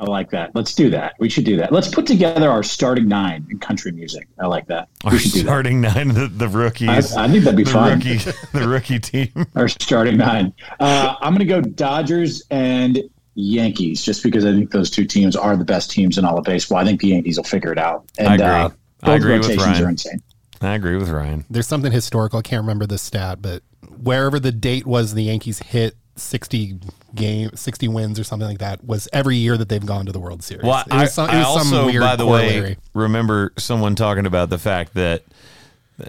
[0.00, 0.54] I like that.
[0.54, 1.14] Let's do that.
[1.18, 1.72] We should do that.
[1.72, 4.28] Let's put together our starting nine in country music.
[4.38, 4.88] I like that.
[5.04, 5.44] Our We should do that.
[5.46, 7.16] starting nine, the, the rookies.
[7.16, 7.98] I, I think that'd be the fun.
[7.98, 8.16] rookie,
[8.52, 9.46] the rookie team.
[9.56, 10.52] Our starting nine.
[10.78, 13.00] Uh, I'm going to go Dodgers and
[13.34, 16.44] Yankees, just because I think those two teams are the best teams in all of
[16.44, 16.78] baseball.
[16.78, 18.04] I think the Yankees will figure it out.
[18.18, 18.46] And I agree.
[18.46, 18.68] Uh,
[19.02, 19.84] I both agree with rotations Ryan.
[19.84, 20.22] are insane.
[20.60, 21.44] I agree with Ryan.
[21.50, 22.38] There's something historical.
[22.38, 23.62] I can't remember the stat, but
[24.02, 26.80] wherever the date was, the Yankees hit 60
[27.14, 28.84] game, 60 wins or something like that.
[28.84, 30.64] Was every year that they've gone to the World Series.
[30.64, 33.52] Well, It I, was some- it I was some also, weird by the way, remember
[33.58, 35.22] someone talking about the fact that,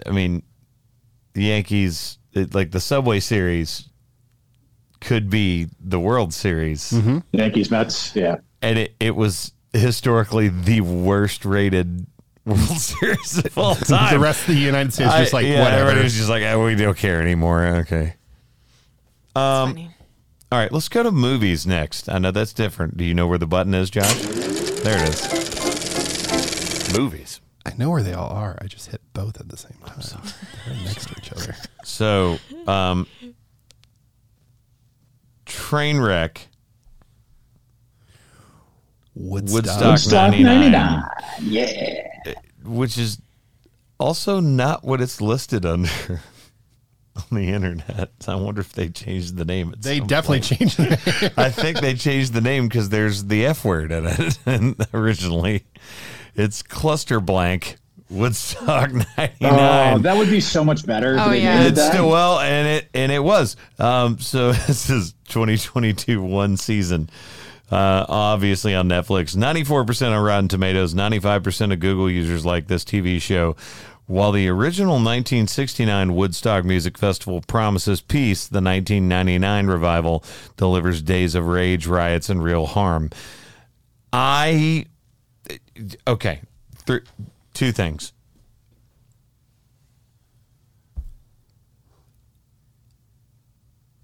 [0.06, 0.42] I mean,
[1.32, 3.88] the Yankees, it, like the Subway Series,
[5.00, 7.18] could be the World Series, Mm-hmm.
[7.32, 8.14] Yankees, Mets.
[8.14, 8.36] Yeah.
[8.60, 12.06] and it, it was historically the worst rated
[12.44, 14.12] World Series of all time.
[14.12, 15.82] the rest of the United States just like yeah, whatever.
[15.82, 17.64] everybody was just like, oh, we don't care anymore.
[17.78, 18.14] Okay.
[19.36, 19.90] Um, Funny.
[20.52, 22.08] All right, let's go to movies next.
[22.08, 22.96] I know that's different.
[22.96, 24.12] Do you know where the button is, Josh?
[24.20, 26.96] There it is.
[26.98, 27.40] Movies.
[27.64, 28.58] I know where they all are.
[28.60, 30.00] I just hit both at the same time.
[30.66, 31.54] They're right next to each other.
[31.84, 33.06] So, um,
[35.46, 36.38] Trainwreck,
[39.14, 39.54] Woodstock.
[39.54, 41.02] Woodstock Woodstock 99, 99.
[41.42, 42.34] Yeah.
[42.64, 43.20] which is
[43.98, 45.88] also not what it's listed under
[47.16, 48.10] on the internet.
[48.28, 49.72] I wonder if they changed the name.
[49.72, 50.72] At They some definitely point.
[50.76, 51.32] changed it.
[51.38, 54.38] I think they changed the name because there's the F word in it.
[54.46, 55.64] And originally,
[56.34, 57.76] it's Cluster Blank
[58.08, 59.34] Woodstock 99.
[59.42, 61.14] Oh, that would be so much better.
[61.14, 61.62] if Oh, yeah.
[61.62, 61.92] it's that.
[61.92, 63.56] still well, and it and it was.
[63.78, 67.08] Um, so this is 2022 one season.
[67.70, 73.22] Uh, obviously on Netflix, 94% on Rotten Tomatoes, 95% of Google users like this TV
[73.22, 73.54] show.
[74.10, 80.24] While the original 1969 Woodstock Music Festival promises peace, the 1999 revival
[80.56, 83.10] delivers days of rage, riots, and real harm.
[84.12, 84.86] I
[86.08, 86.40] okay,
[86.86, 87.04] Th-
[87.54, 88.12] two things.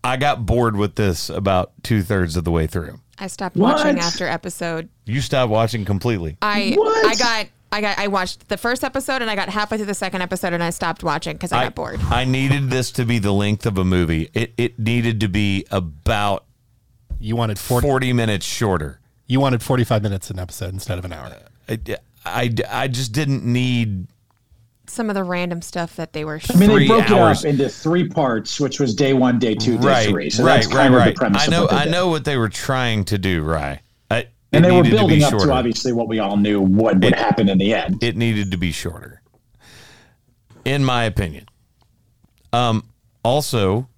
[0.04, 3.00] I got bored with this about two thirds of the way through.
[3.18, 3.78] I stopped What?
[3.78, 4.88] watching after episode.
[5.04, 6.36] You stopped watching completely.
[6.42, 7.06] I What?
[7.06, 9.94] I got I got I watched the first episode and I got halfway through the
[9.94, 12.00] second episode and I stopped watching because I, got bored.
[12.10, 14.30] I needed this to be the length of a movie.
[14.34, 16.44] It it needed to be about
[17.18, 19.00] You wanted 40, forty minutes shorter.
[19.26, 21.26] you wanted 45 minutes an episode instead of an hour.
[21.68, 24.06] Uh, I, I, I just didn't need
[24.86, 26.38] Some of the random stuff that they were.
[26.38, 26.62] Showing.
[26.62, 27.44] I mean, they broke hours.
[27.44, 30.30] it up into three parts, which was day one, day two, day right, three.
[30.30, 31.14] So right, that's right, kind of right.
[31.14, 31.42] the premise.
[31.42, 31.90] I of know, what they I did.
[31.90, 33.42] know what they were trying to do.
[33.42, 33.80] Right, I,
[34.56, 35.46] And they were needed to building up shorter.
[35.46, 38.02] to obviously what we all knew what would happen in the end.
[38.02, 39.22] it needed to be shorter,
[40.64, 41.46] in my opinion.
[42.52, 42.84] Um,
[43.22, 43.88] also,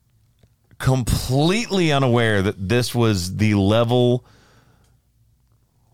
[0.78, 4.24] completely unaware that this was the level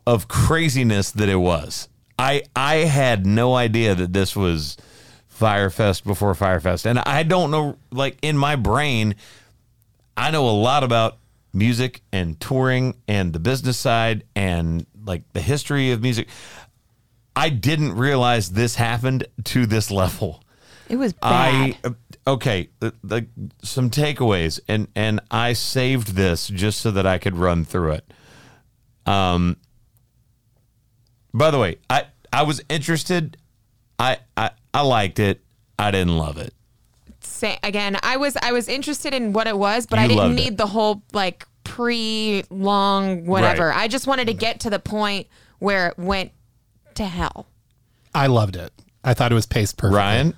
[0.07, 1.89] of craziness that it was.
[2.19, 4.77] I I had no idea that this was
[5.29, 7.77] Fyre Fest before Fyre Fest, and I don't know.
[7.91, 9.17] Like in my brain,
[10.17, 11.19] I know a lot about
[11.55, 16.29] music and touring and the business side and like the history of music.
[17.37, 20.43] I didn't realize this happened to this level.
[20.89, 21.77] It was bad.
[21.85, 21.95] I
[22.27, 23.27] okay, the, the,
[23.63, 28.15] some takeaways, and and I saved this just so that I could run through it.
[29.07, 29.57] Um.
[31.33, 33.37] By the way, I I was interested.
[33.99, 35.41] I I I liked it.
[35.79, 36.54] I didn't love it.
[37.45, 40.35] Say, again, I was I was interested in what it was, but You I didn't
[40.35, 40.57] need it.
[40.57, 43.67] the whole like pre long whatever.
[43.69, 43.83] Right.
[43.85, 45.27] I just wanted to get to the point
[45.59, 46.33] where it went
[46.95, 47.47] to hell.
[48.15, 48.73] I loved it.
[49.03, 49.99] I thought it was paced perfectly.
[49.99, 50.35] Ryan,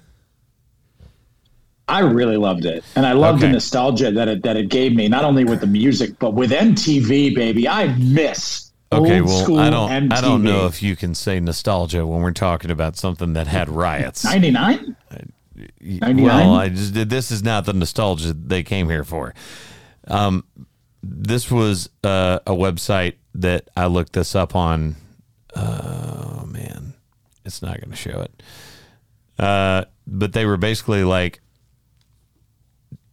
[1.89, 3.47] I really loved it, and I loved Okay.
[3.47, 6.51] the nostalgia that it that it gave me, not only with the music but with
[6.51, 7.33] MTV.
[7.37, 10.13] Baby, I miss okay, old well, school I don't MTV.
[10.13, 13.69] I don't know if you can say nostalgia when we're talking about something that had
[13.69, 14.25] riots.
[14.25, 14.97] ninety nine.
[15.81, 16.25] 99?
[16.25, 16.95] Well, I just.
[17.09, 19.35] This is not the nostalgia they came here for.
[20.07, 20.45] Um,
[21.03, 24.97] this was uh, a website that I looked this up on.
[25.55, 26.95] Oh man,
[27.45, 28.43] it's not going to show it.
[29.39, 31.41] Uh, but they were basically like,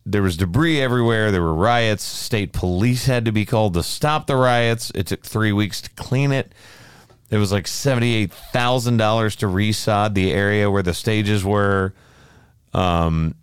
[0.06, 1.32] there was debris everywhere.
[1.32, 2.04] There were riots.
[2.04, 4.92] State police had to be called to stop the riots.
[4.96, 6.54] It took three weeks to clean it.
[7.30, 11.94] It was like seventy-eight thousand dollars to resod the area where the stages were.
[12.74, 13.36] Um,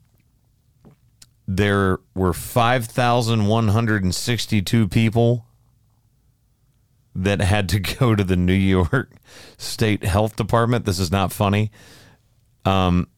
[1.47, 5.45] there were 5,162 people
[7.15, 9.11] that had to go to the New York
[9.59, 10.85] State Health Department.
[10.85, 11.71] This is not funny.
[12.65, 13.09] Um,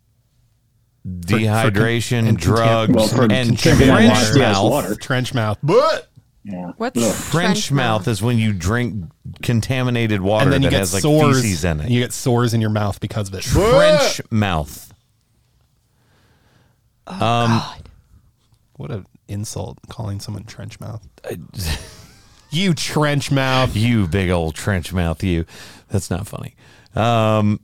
[1.06, 4.38] dehydration, and drugs, Well, for and drinking French water.
[4.38, 4.70] Yes, mouth.
[4.70, 4.94] water.
[4.94, 5.58] Trench mouth.
[5.62, 6.08] But
[6.44, 6.72] Yeah.
[6.76, 7.14] What's Ugh.
[7.32, 9.10] Trench mouth is when you drink
[9.42, 11.42] contaminated water and then you that get has like sores.
[11.42, 11.90] feces in it.
[11.90, 13.42] You get sores in your mouth because of it.
[13.42, 14.91] Trench mouth.
[17.06, 21.06] What an insult calling someone trench mouth.
[22.50, 23.76] you trench mouth.
[23.76, 25.44] You big old trench mouth, you.
[25.88, 26.54] That's not funny.
[26.94, 27.60] Um,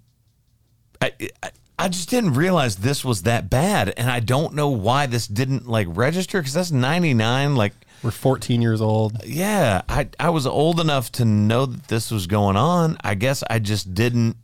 [1.00, 5.06] I, I I just didn't realize this was that bad, and I don't know why
[5.06, 7.54] this didn't like register because that's ninety nine.
[7.54, 7.72] Like,
[8.02, 9.24] We're 14 years old.
[9.24, 12.96] yeah, I I was old enough to know that this was going on.
[13.02, 14.36] I guess I just didn't.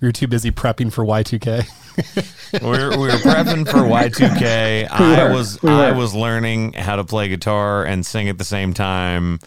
[0.00, 1.66] You're too busy prepping for Y2K.
[2.52, 4.86] We were, we were prepping for Y two K.
[4.90, 5.34] I were.
[5.34, 9.40] was We I was learning how to play guitar and sing at the same time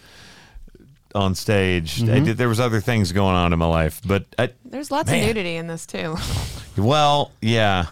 [1.15, 2.01] on stage.
[2.01, 2.25] I mm-hmm.
[2.25, 5.21] did, there was other things going on in my life, but I, There's lots Man.
[5.21, 6.15] of nudity in this too.
[6.77, 7.87] Well, yeah.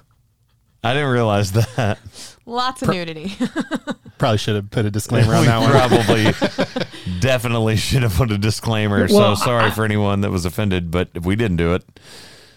[0.81, 1.99] I didn't realize that.
[2.45, 3.35] lots of nudity.
[4.17, 5.71] Probably should have put a disclaimer on that one.
[5.71, 9.07] probably definitely should have put a disclaimer.
[9.09, 11.83] Well, so sorry for anyone that was offended, but if we didn't do it.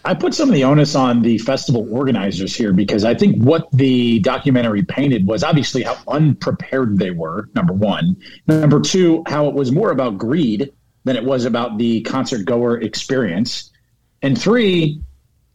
[0.03, 3.67] I put some of the onus on the festival organizers here because I think what
[3.71, 8.17] the documentary painted was obviously how unprepared they were, number one.
[8.47, 10.71] Number two, how it was more about greed
[11.03, 13.71] than it was about the concert goer experience.
[14.21, 15.01] And three,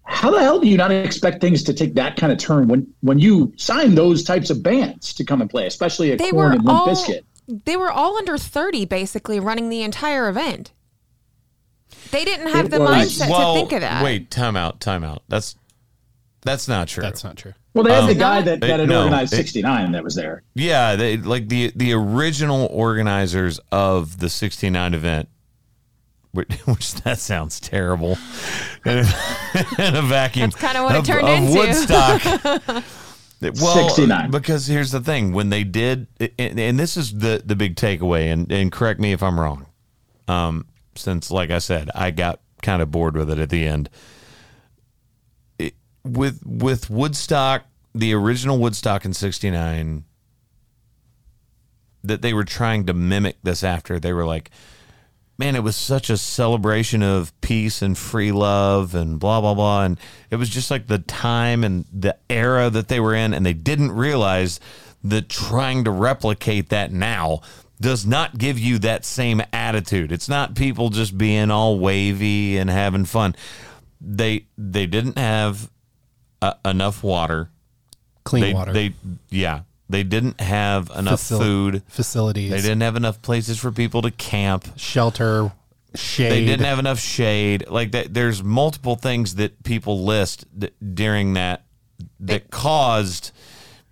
[0.05, 2.87] how the hell do you not expect things to take that kind of turn when,
[3.01, 6.53] when you sign those types of bands to come and play, especially a they Korn
[6.53, 7.25] and Limp all Bizkit?
[7.49, 10.73] they were all under 30 basically running the entire event.
[12.11, 14.03] They didn't have It the was- mindset to think of that.
[14.05, 15.23] wait, time out, time out.
[15.29, 15.57] That's
[16.43, 17.03] that's not true.
[17.03, 17.55] That's not true.
[17.75, 20.43] Well, they had Um, the guy that, that had no, organized 69 that was there.
[20.55, 25.29] Yeah, they like the the original organizers of the 69 event
[26.33, 28.17] which, which that sounds terrible
[28.87, 30.51] in a, in a vacuum.
[30.51, 31.53] That's kinda what it turned of into.
[31.59, 32.85] Woodstock.
[33.43, 34.31] Well, 69.
[34.31, 36.07] Because here's the thing: when they did,
[36.39, 39.67] and, and this is the the big takeaway, and and correct me if I'm wrong.
[40.27, 40.65] Um,
[40.99, 43.89] since like I said, I got kind of bored with it at the end.
[45.59, 50.05] It, with with Woodstock, the original Woodstock in '69,
[52.05, 53.99] that they were trying to mimic this after.
[53.99, 54.51] They were like,
[55.39, 59.85] man, it was such a celebration of peace and free love and blah blah blah,
[59.85, 59.99] and
[60.31, 63.53] it was just like the time and the era that they were in, and they
[63.53, 64.61] didn't realize
[65.05, 67.41] that trying to replicate that now
[67.81, 70.13] does not give you that same attitude.
[70.13, 73.35] It's not people just being all wavy and having fun.
[74.01, 75.71] They they didn't have
[76.43, 77.51] uh, enough water.
[78.25, 78.73] Clean They water.
[78.73, 78.95] they
[79.31, 81.83] yeah they didn't have enough Facil- food.
[81.89, 82.51] facilities.
[82.51, 84.67] They didn't have enough places for people to camp.
[84.77, 85.53] shelter,
[85.95, 86.31] shade.
[86.33, 87.69] They didn't have enough shade.
[87.69, 91.65] Like that, there's multiple things that people list th- during that
[92.21, 93.31] that caused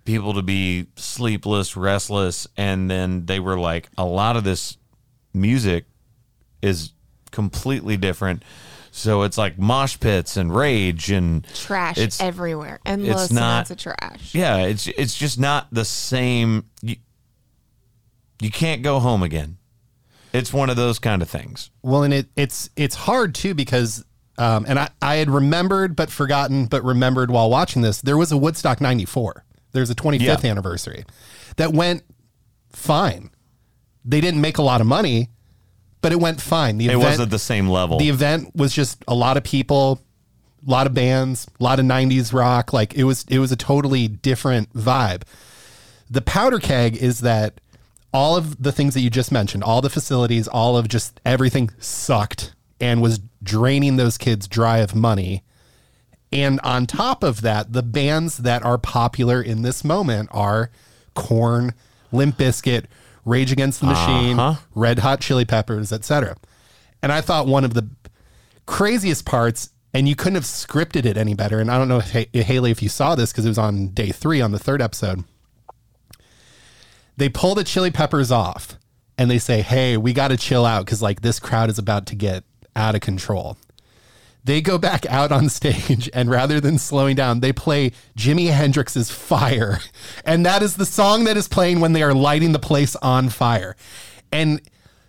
[0.05, 4.77] people to be sleepless, restless, and then they were like, a lot of this
[5.33, 5.85] music
[6.61, 6.91] is
[7.31, 8.43] completely different.
[8.91, 12.79] So it's like mosh pits and rage and Trash It's everywhere.
[12.85, 14.33] Endless it's not- amounts of trash.
[14.33, 16.69] yeah, it's it's just not the same.
[16.81, 16.95] You,
[18.41, 19.57] you can't go home again.
[20.31, 21.71] It's one of those kind of things.
[21.81, 24.05] Well, and it it's it's hard too because
[24.37, 28.01] um, and I, I had remembered but forgotten but remembered while watching this.
[28.01, 29.44] There was a Woodstock '94.
[29.75, 30.49] There's a 25th Yeah.
[30.49, 31.05] anniversary
[31.57, 32.03] that went
[32.71, 33.29] fine.
[34.03, 35.29] They didn't make a lot of money,
[36.01, 36.77] but it went fine.
[36.77, 37.97] The It event, wasn't the same level.
[37.99, 39.99] the event was just a lot of people,
[40.67, 42.73] a lot of bands, a lot of 90s rock.
[42.73, 45.23] Like it was it was a totally different vibe.
[46.09, 47.59] The powder keg is that
[48.13, 51.69] all of the things that you just mentioned, all the facilities, all of just everything
[51.79, 55.43] sucked and was draining those kids dry of money.
[56.35, 60.69] And on top of that, the bands that are popular in this moment are
[61.13, 61.73] Korn,
[62.11, 62.85] Limp Bizkit,
[63.23, 64.59] Rage Against the Machine, Uh-huh.
[64.75, 66.35] Red Hot Chili Peppers, etc.
[67.01, 67.89] And I thought one of the
[68.65, 71.59] craziest parts, and you couldn't have scripted it any better.
[71.59, 73.89] And I don't know if Ha- Haley, if you saw this because it was on
[73.89, 75.23] day three on the third episode.
[77.17, 78.77] They pull the Chili Peppers off,
[79.17, 82.05] and they say, "Hey, we got to chill out because like this crowd is about
[82.07, 82.43] to get
[82.75, 83.57] out of control."
[84.45, 89.11] They go back out on stage, and rather than slowing down, they play Jimi Hendrix's
[89.11, 89.79] "Fire,"
[90.23, 93.29] and that is the song that is playing when they are lighting the place on
[93.29, 93.75] fire.
[94.31, 94.61] And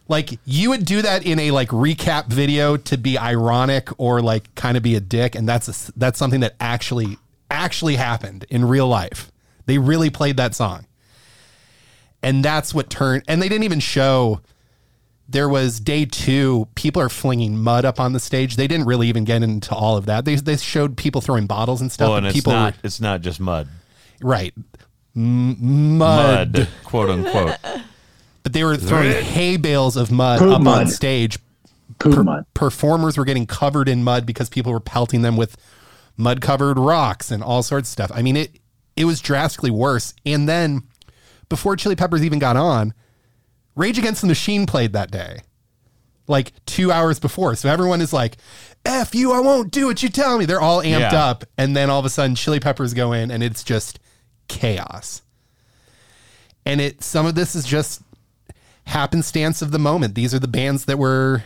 [0.09, 4.55] like you would do that in a like recap video to be ironic or like
[4.55, 7.19] kind of be a dick, and that's a, that's something that actually
[7.51, 9.31] actually happened in real life.
[9.67, 10.87] They really played that song,
[12.23, 13.25] and that's what turned.
[13.29, 14.41] And they didn't even show
[15.29, 16.69] there was day two.
[16.75, 18.57] People are flinging mud up on the stage.
[18.57, 20.25] They didn't really even get into all of that.
[20.25, 22.09] They they showed people throwing bottles and stuff.
[22.09, 23.69] well, and but it's people not were, it's not just mud,
[24.23, 24.55] right
[25.15, 26.53] M- mud.
[26.57, 27.57] mud, quote unquote.
[28.43, 30.89] but they were throwing hay bales of mud Poop up on mud.
[30.91, 31.39] stage.
[31.99, 32.45] Poop mud.
[32.55, 35.57] Performers were getting covered in mud because people were pelting them with
[36.17, 38.11] mud covered rocks and all sorts of stuff.
[38.15, 38.59] I mean, it
[38.95, 40.15] it was drastically worse.
[40.25, 40.83] And then
[41.49, 42.93] before Chili Peppers even got on,
[43.77, 45.41] Rage Against the Machine played that day,
[46.27, 47.55] like two hours before.
[47.55, 48.37] So everyone is like,
[48.85, 51.25] "F you, I won't do what you tell me." They're all amped Yeah.
[51.25, 53.99] up, and then all of a sudden, Chili Peppers go in, and it's just
[54.49, 55.23] chaos.
[56.65, 58.03] And it some of this is just
[58.85, 60.15] happenstance of the moment.
[60.15, 61.45] These are the bands that were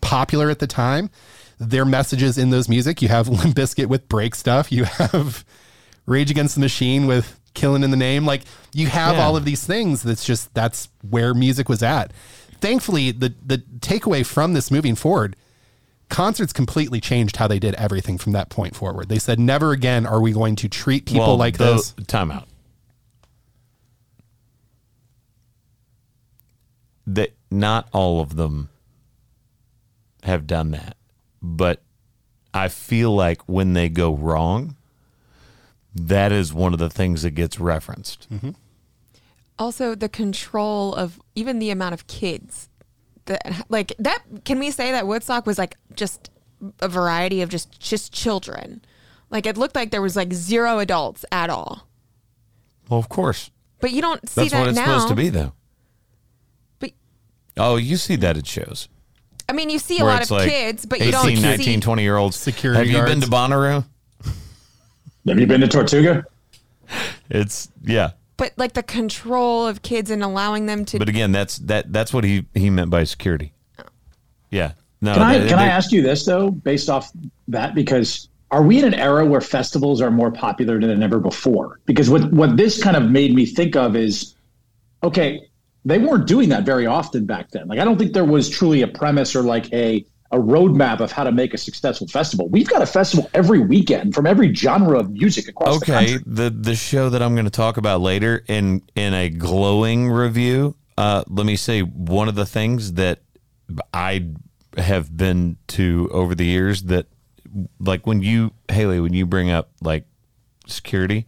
[0.00, 1.10] popular at the time.
[1.58, 3.00] Their messages in those music.
[3.02, 4.70] You have Limp Bizkit with break stuff.
[4.72, 5.44] You have
[6.06, 8.24] Rage Against the Machine with Killing in the Name.
[8.24, 8.42] Like
[8.72, 9.24] you have Yeah.
[9.24, 10.02] all of these things.
[10.04, 12.12] That's just that's where music was at.
[12.60, 15.34] Thankfully, the the takeaway from this moving forward,
[16.08, 19.08] concerts completely changed how they did everything from that point forward.
[19.08, 21.94] They said never again are we going to treat people well, like the, this.
[22.06, 22.46] Time out.
[27.06, 28.68] That not all of them
[30.24, 30.96] have done that,
[31.40, 31.80] but
[32.52, 34.74] I feel like when they go wrong,
[35.96, 38.28] that is one of the things that gets referenced.
[38.32, 38.50] Mm-hmm.
[39.58, 42.68] Also, the control of even the amount of kids
[43.24, 44.22] that like that.
[44.44, 46.30] Can we say that Woodstock was like just
[46.80, 48.82] a variety of just just children?
[49.30, 51.88] Like it looked like there was like zero adults at all.
[52.88, 54.84] Well, of course, But you don't see that's that what it's now.
[54.84, 55.52] supposed to be, though.
[56.78, 56.92] But
[57.56, 58.88] Oh, you see that at shows.
[59.48, 61.42] I mean, you see a where lot it's of like kids, but 18, you don't
[61.42, 61.80] 19, see.
[61.80, 62.36] 20 year olds.
[62.36, 63.84] Security Have you been to Bonnaroo?
[65.26, 66.24] Have you been to Tortuga?
[67.30, 68.10] It's yeah.
[68.36, 70.98] But like the control of kids and allowing them to.
[70.98, 73.52] But again, that's that that's what he he meant by security.
[73.78, 73.84] Oh.
[74.50, 74.72] Yeah.
[75.00, 75.14] No.
[75.14, 77.10] Can I they- can I ask you this though, based off
[77.48, 81.80] that, because are we in an era where festivals are more popular than ever before?
[81.86, 84.34] Because what what this kind of made me think of is,
[85.02, 85.48] okay,
[85.84, 87.66] they weren't doing that very often back then.
[87.68, 91.12] Like I don't think there was truly a premise or like a a roadmap of
[91.12, 92.48] how to make a successful festival.
[92.48, 96.22] We've got a festival every weekend from every genre of music across the Okay, country.
[96.26, 100.76] the the show that I'm going to talk about later in in a glowing review
[100.98, 103.20] uh, let me say one of the things that
[103.92, 104.28] I
[104.76, 107.06] have been to over the years that,
[107.78, 110.06] like when you Haley, when you bring up like
[110.66, 111.26] security,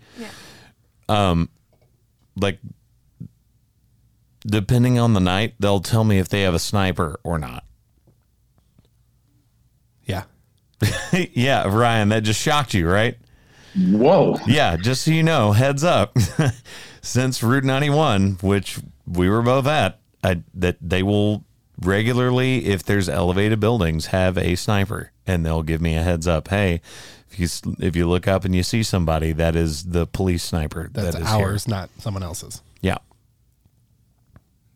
[1.09, 1.51] um,
[2.36, 2.61] like
[4.46, 7.64] depending on the night, they'll tell me if they have a sniper or not.
[10.05, 10.24] Yeah.
[11.32, 13.16] yeah, Ryan, that just shocked you, right?
[13.76, 14.38] Whoa.
[14.46, 16.16] Yeah, just so you know, heads up.
[17.02, 21.44] Since Route 91, which we were both at, I, that they will
[21.80, 26.48] regularly, if there's elevated buildings, have a sniper, and they'll give me a heads up.
[26.48, 26.80] Hey,
[27.30, 30.90] if you if you look up and you see somebody, that is the police sniper.
[30.92, 31.46] That's that is here.
[31.46, 32.62] ours, not someone else's.
[32.80, 32.96] Yeah,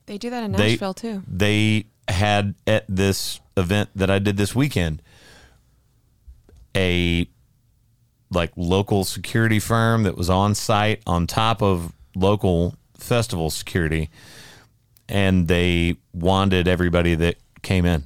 [0.07, 1.23] They do that in They- Nashville too.
[1.27, 5.03] they had at this event that I did this weekend
[6.77, 7.29] a
[8.31, 14.09] like local security firm that was on site on top of local festival security
[15.09, 18.05] and they wanted everybody that came in.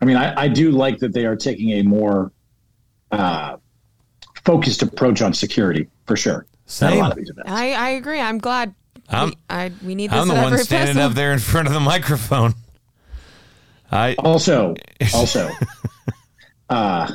[0.00, 2.32] I mean, I, I do like that they are taking a more
[3.12, 3.56] uh,
[4.44, 6.46] focused approach on security for sure.
[6.80, 7.50] At a lot of these events.
[7.50, 8.20] I, I agree.
[8.20, 8.74] I'm glad.
[9.08, 11.02] I'm- we, I, we need this I'm the one standing festival.
[11.10, 12.54] up there in front of the microphone.
[13.92, 14.74] I Also,
[15.14, 15.50] also,
[16.68, 17.10] uh,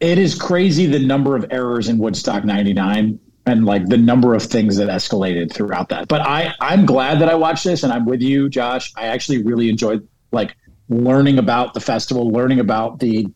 [0.00, 4.42] it is crazy the number of errors in Woodstock '99 and like the number of
[4.42, 6.08] things that escalated throughout that.
[6.08, 8.92] But I, I'm glad that I watched this, and I'm with you, Josh.
[8.96, 10.56] I actually really enjoyed like
[10.88, 13.26] learning about the festival, learning about the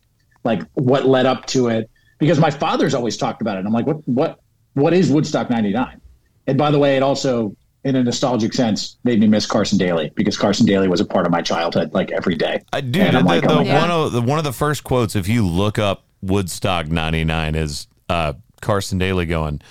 [0.43, 3.65] like what led up to it, because my father's always talked about it.
[3.65, 4.39] I'm like, what, what,
[4.73, 6.01] what is Woodstock '99?
[6.47, 7.55] And by the way, it also,
[7.85, 11.25] in a nostalgic sense, made me miss Carson Daly because Carson Daly was a part
[11.25, 12.61] of my childhood, like every day.
[12.73, 12.99] I do.
[13.11, 13.81] The, like, the- oh the God.
[13.81, 17.87] one of the one of the first quotes, if you look up Woodstock '99, is
[18.09, 19.61] uh, Carson Daly going,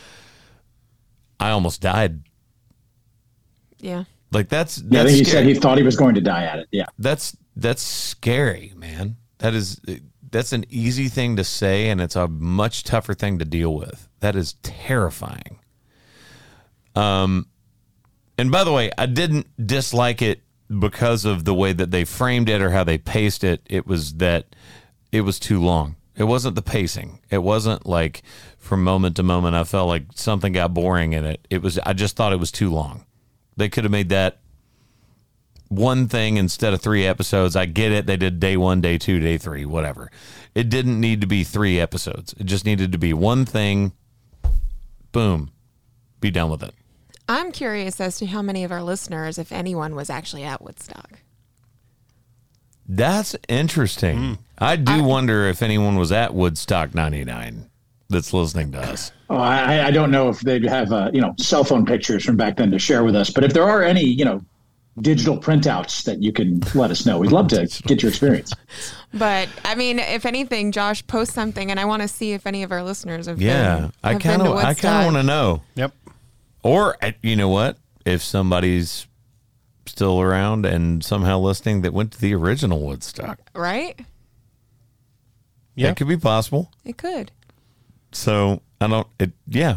[1.39, 2.21] "I almost died."
[3.79, 4.05] yeah.
[4.33, 5.45] Like that's Yeah, I that's think he scary.
[5.45, 6.69] said he thought he was going to die at it.
[6.73, 6.87] Yeah.
[6.99, 9.17] that's that's scary, man.
[9.39, 9.81] That is
[10.31, 14.09] that's an easy thing to say, and it's a much tougher thing to deal with.
[14.21, 15.61] That is terrifying.
[16.97, 17.47] Um,
[18.39, 20.43] and by the way, I didn't dislike it
[20.79, 23.63] because of the way that they framed it or how they paced it.
[23.67, 24.57] It was that
[25.13, 25.97] it was too long.
[26.17, 27.21] It wasn't the pacing.
[27.31, 28.23] It wasn't like
[28.59, 29.57] from moment to moment.
[29.57, 31.47] I felt like something got boring in it.
[31.51, 31.79] It was.
[31.81, 33.05] I just thought it was too long.
[33.57, 34.39] They could have made that
[35.69, 37.57] one thing instead of three episodes.
[37.57, 38.07] I get it.
[38.07, 40.11] They did day one, day two, day three, whatever.
[40.55, 42.35] It didn't need to be three episodes.
[42.39, 43.93] It just needed to be one thing.
[45.11, 45.51] Boom.
[46.21, 46.75] Be done with it.
[47.29, 51.21] I'm curious as to how many of our listeners, if anyone, was actually at Woodstock.
[52.87, 54.39] That's interesting.
[54.59, 57.71] I do wonder if anyone was at Woodstock 99
[58.11, 59.11] that's listening to us.
[59.31, 62.37] Oh, I, I don't know if they'd have uh, you know cell phone pictures from
[62.37, 64.43] back then to share with us, but if there are any you know
[65.01, 68.53] digital printouts that you can let us know, we'd love to get your experience.
[69.15, 72.63] But I mean, if anything, Josh, post something, and I want to see if any
[72.65, 73.77] of our listeners have Yeah.
[73.81, 73.93] been.
[74.05, 75.63] I kind of I kind of want to know.
[75.77, 75.93] Yep.
[76.65, 77.79] Or uh, you know what?
[78.05, 79.07] If somebody's
[79.87, 83.39] still around and somehow listening that went to the original Woodstock.
[83.55, 84.01] right?
[85.77, 85.91] Yeah.
[85.91, 86.71] it could be possible.
[86.85, 87.31] It could.
[88.13, 89.07] So I don't.
[89.21, 89.77] It yeah.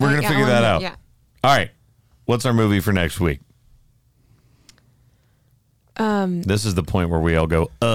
[0.00, 0.80] We're Uh, gonna yeah, figure that out.
[0.82, 0.96] Yeah.
[1.44, 1.70] All right.
[2.24, 3.40] What's our movie for next week?
[5.96, 7.86] Um, This is the point where we all go uh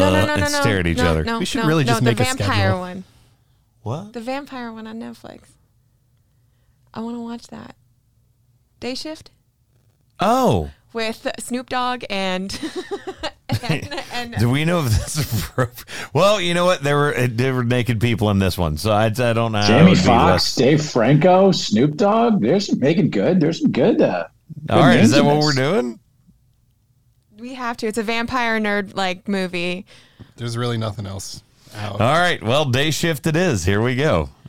[0.00, 1.22] no, no, no, and no, no, stare at each no, other.
[1.24, 2.80] No, We should no, really no, just the make a vampire schedule.
[2.80, 3.04] one.
[3.82, 4.12] What?
[4.12, 5.42] The vampire one on Netflix.
[6.94, 7.76] I want to watch that.
[8.80, 9.30] Day shift
[10.20, 12.56] Oh, with Snoop Dogg and
[13.62, 15.84] and, and do we know if this is appropriate?
[16.14, 16.82] Well, you know what?
[16.82, 19.62] There were uh, there were naked people in this one, so I, I don't know.
[19.62, 22.40] Jamie Foxx, Dave Franco, Snoop Dogg.
[22.40, 23.40] There's some making good.
[23.40, 24.00] There's some good.
[24.00, 24.28] Uh,
[24.66, 25.98] good right, is that what we're doing?
[27.38, 27.86] we have to.
[27.86, 29.84] It's a vampire nerd like movie.
[30.36, 31.42] There's really nothing else
[31.74, 32.00] out.
[32.00, 33.64] All right, well, day shift it is.
[33.64, 34.30] Here we go.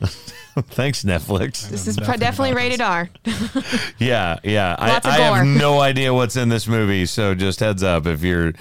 [0.58, 1.68] Thanks, Netflix.
[1.68, 3.10] This is nothing definitely rated R.
[3.98, 4.74] Yeah, yeah.
[4.78, 8.06] I, Lots of I have no idea what's in this movie, so just heads up
[8.06, 8.52] if you're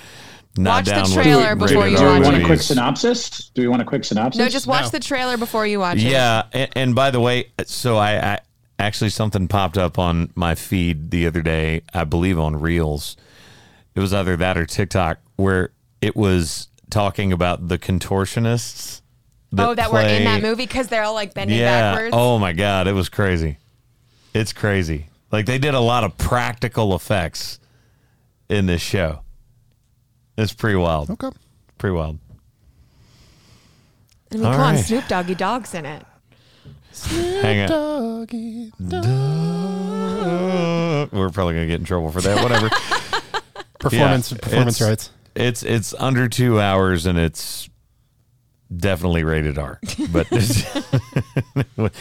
[0.57, 2.61] not Watch the down with trailer rated before you do R we want a quick
[2.61, 3.49] synopsis?
[3.53, 4.39] Do we want a quick synopsis?
[4.39, 4.89] No, just watch No.
[4.89, 6.03] the trailer before you watch it.
[6.03, 8.39] Yeah, and, and by the way, so I, I
[8.80, 11.82] actually something popped up on my feed the other day.
[11.93, 13.16] I believe on Reels.
[13.95, 19.01] It was either that or TikTok, where it was talking about the contortionists.
[19.57, 21.93] oh, that were in that movie because they're all like bending Yeah.
[21.93, 22.13] backwards.
[22.17, 23.57] Oh my god, it was crazy.
[24.33, 25.07] It's crazy.
[25.31, 27.59] Like they did a lot of practical effects
[28.49, 29.21] in this show.
[30.38, 31.09] It's pretty wild.
[31.09, 31.29] Okay.
[31.77, 32.19] Pretty wild.
[34.31, 34.77] I mean, all come on.
[34.77, 36.03] Snoop Doggy Dog's in it.
[37.41, 37.69] Hang on.
[37.69, 38.71] Doggy.
[40.25, 42.41] Uh, we're probably gonna get in trouble for that.
[42.43, 42.69] Whatever.
[43.79, 45.11] Performance Yeah, performance rights.
[45.36, 47.69] It's it's under two hours and it's
[48.75, 49.79] definitely rated R.
[50.11, 50.27] But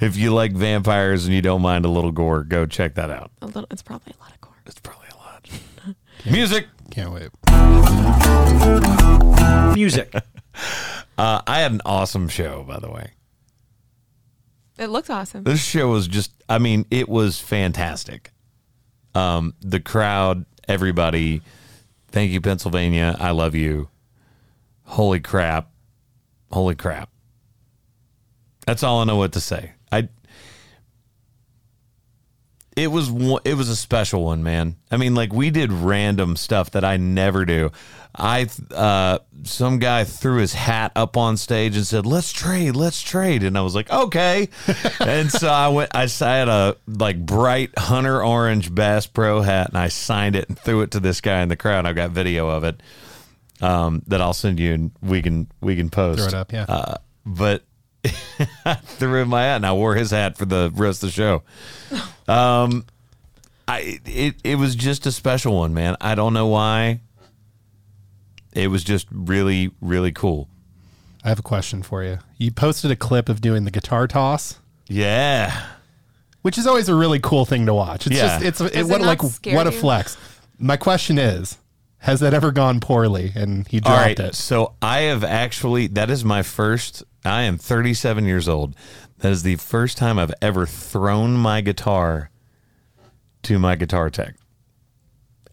[0.00, 3.30] if you like vampires and you don't mind a little gore, go check that out.
[3.40, 4.54] A little, it's probably a lot of gore.
[4.66, 5.48] It's probably a lot.
[6.30, 6.66] Music.
[6.90, 7.30] Can't wait.
[9.74, 10.14] Music.
[11.18, 13.12] Uh, I had an awesome show, by the way.
[14.78, 15.44] It looks awesome.
[15.44, 18.32] This show was just, I mean, it was fantastic.
[19.14, 21.42] Um, the crowd, everybody,
[22.12, 23.16] thank you, Pennsylvania.
[23.18, 23.88] I love you.
[24.84, 25.70] Holy crap.
[26.50, 27.08] Holy crap.
[28.66, 29.72] That's all I know what to say.
[29.90, 30.08] I,
[32.76, 33.10] it was
[33.44, 34.76] it was a special one, man.
[34.90, 37.70] I mean, like we did random stuff that I never do.
[38.14, 43.00] I uh some guy threw his hat up on stage and said, "Let's trade, let's
[43.00, 44.48] trade," and I was like, "Okay."
[45.00, 45.94] and so I went.
[45.94, 50.58] I had a like bright hunter orange Bass Pro hat, and I signed it and
[50.58, 51.86] threw it to this guy in the crowd.
[51.86, 52.82] I've got video of it
[53.60, 56.18] um, that I'll send you, and we can we can post.
[56.18, 56.66] Throw it up, yeah.
[56.68, 57.71] Uh, but I
[58.84, 61.42] threw in my hat and I wore his hat for the rest of the show.
[62.28, 62.84] Um,
[63.68, 65.96] I it it was just a special one, man.
[66.00, 67.00] I don't know why.
[68.52, 70.48] It was just really really cool.
[71.24, 72.18] I have a question for you.
[72.38, 75.66] You posted a clip of doing the guitar toss, Yeah.
[76.42, 78.06] which is always a really cool thing to watch.
[78.08, 78.40] It's Yeah.
[78.40, 80.16] just it's it, Does what it like scare what a flex.
[80.58, 81.56] My question is,
[82.02, 84.20] has that ever gone poorly and he All dropped right.
[84.20, 84.34] it?
[84.34, 87.02] So I have actually that is my first.
[87.24, 88.74] I am 37 years old.
[89.18, 92.30] That is the first time I've ever thrown my guitar
[93.44, 94.34] to my guitar tech.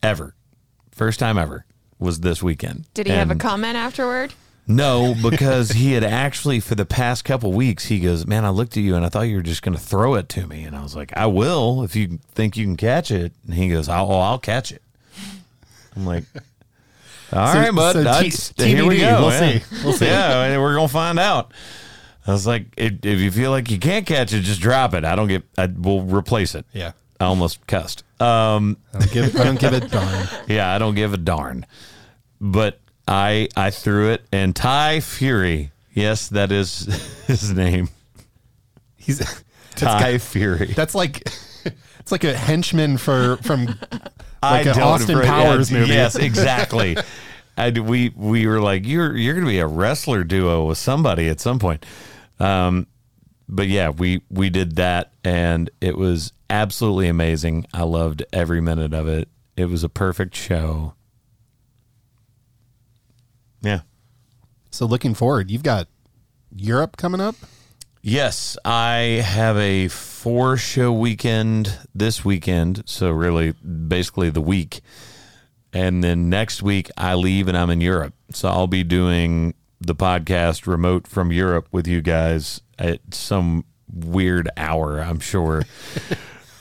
[0.01, 0.33] Ever.
[0.91, 1.65] First time ever
[1.99, 2.87] was this weekend.
[2.95, 4.33] Did he have a comment afterward?
[4.65, 8.75] No, because he had actually for the past couple weeks he goes, "Man, I looked
[8.75, 10.75] at you and I thought you were just going to throw it to me." And
[10.75, 13.87] I was like, "I will if you think you can catch it." And he goes,
[13.87, 14.81] "Oh, I'll catch it."
[15.95, 16.23] I'm like,
[17.33, 18.31] "All So- right, bud.
[18.33, 19.21] so T- here we go.
[19.21, 19.59] We'll yeah.
[19.59, 19.63] see.
[19.83, 20.05] We'll see.
[20.05, 21.53] Yeah, we're gonna find out.
[22.27, 25.03] I was like, if if you feel like you can't catch it, just drop it.
[25.05, 25.43] I don't get.
[25.57, 26.65] I will replace it.
[26.73, 26.91] Yeah.
[27.19, 28.03] I almost cussed.
[28.21, 30.27] Um, I don't give I don't give a darn.
[30.47, 31.65] yeah, I don't give a darn.
[32.39, 36.85] But I I threw it, and Ty Fury, yes, that is
[37.27, 37.89] his name.
[38.95, 39.19] He's
[39.75, 40.67] Ty Fury.
[40.75, 41.27] that's like
[41.99, 43.77] it's like a henchman for from like
[44.41, 45.93] I an Austin Powers yeah, movie.
[45.93, 46.97] Yes, exactly.
[47.57, 51.27] I, we we were like, you're you're going to be a wrestler duo with somebody
[51.27, 51.85] at some point.
[52.39, 52.87] Um,
[53.47, 57.65] but yeah, we we did that, and it was absolutely amazing.
[57.73, 59.27] I loved every minute of it.
[59.57, 60.93] It was a perfect show.
[63.61, 63.81] Yeah.
[64.71, 65.87] So looking forward, you've got
[66.55, 67.35] Europe coming up.
[68.01, 72.83] Yes, I have a four show weekend this weekend.
[72.85, 74.81] So, really, basically the week.
[75.73, 78.13] And then next week, I leave and I'm in Europe.
[78.33, 84.49] So, I'll be doing the podcast remote from Europe with you guys at some weird
[84.57, 85.63] hour, I'm sure.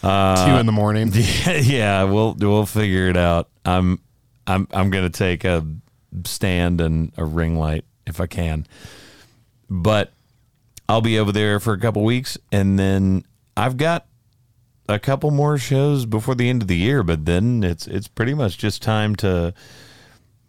[0.00, 1.10] Uh, Two in the morning.
[1.46, 3.48] yeah, we'll we'll figure it out.
[3.64, 3.98] I'm
[4.46, 5.66] I'm I'm gonna take a
[6.24, 8.64] stand and a ring light if I can,
[9.68, 10.12] but
[10.88, 13.24] I'll be over there for a couple weeks, and then
[13.56, 14.06] I've got
[14.88, 17.02] a couple more shows before the end of the year.
[17.02, 19.52] But then it's it's pretty much just time to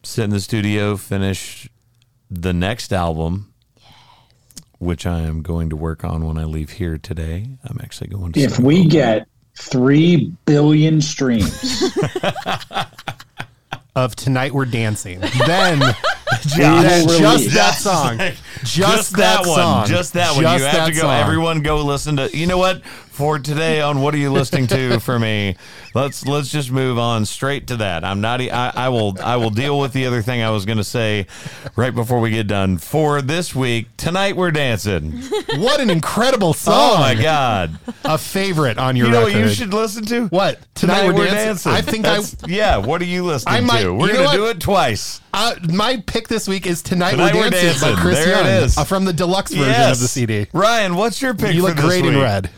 [0.04, 1.70] sit in the studio, finish
[2.32, 3.54] the next album.
[4.78, 7.50] Which I am going to work on when I leave here today.
[7.66, 8.40] I'm actually going to.
[8.40, 9.28] If we get
[9.58, 11.84] three billion streams,
[14.00, 15.20] Of tonight we're dancing.
[15.20, 15.80] Then,
[16.42, 18.18] Josh, then just that song.
[18.64, 19.56] Just, that, one.
[19.56, 19.88] song.
[19.88, 20.44] Just that one.
[20.44, 21.02] Just you have to go.
[21.02, 21.20] song.
[21.20, 22.30] Everyone, go listen to.
[22.36, 22.82] You know what?
[23.20, 25.58] For today on what are you listening to for me?
[25.94, 28.06] Let's let's just move on straight to that.
[28.06, 28.40] I'm not.
[28.40, 29.18] I will.
[29.22, 31.28] I will deal with the other thing I was going to say
[31.76, 32.78] right before we get done.
[32.78, 35.22] For this week, tonight we're dancing.
[35.58, 36.76] What an incredible song!
[36.80, 37.78] Oh my god!
[38.06, 39.42] A favorite on your You know record.
[39.42, 40.28] what you should listen to?
[40.28, 40.60] What?
[40.74, 41.74] Tonight, we're, dancing.
[41.74, 42.78] I think That's- yeah.
[42.78, 43.58] What are you listening to?
[43.58, 43.94] I might- to?
[43.94, 45.20] We're going to do it twice.
[45.34, 48.46] Uh, my pick this week is "Tonight, Tonight We're We're Dancing" by Chris There it
[48.46, 48.78] Young is.
[48.78, 49.98] uh, from the deluxe version Yes.
[49.98, 50.48] of the CD.
[50.54, 51.54] Ryan, what's your pick?
[51.54, 52.50] You for look great in red.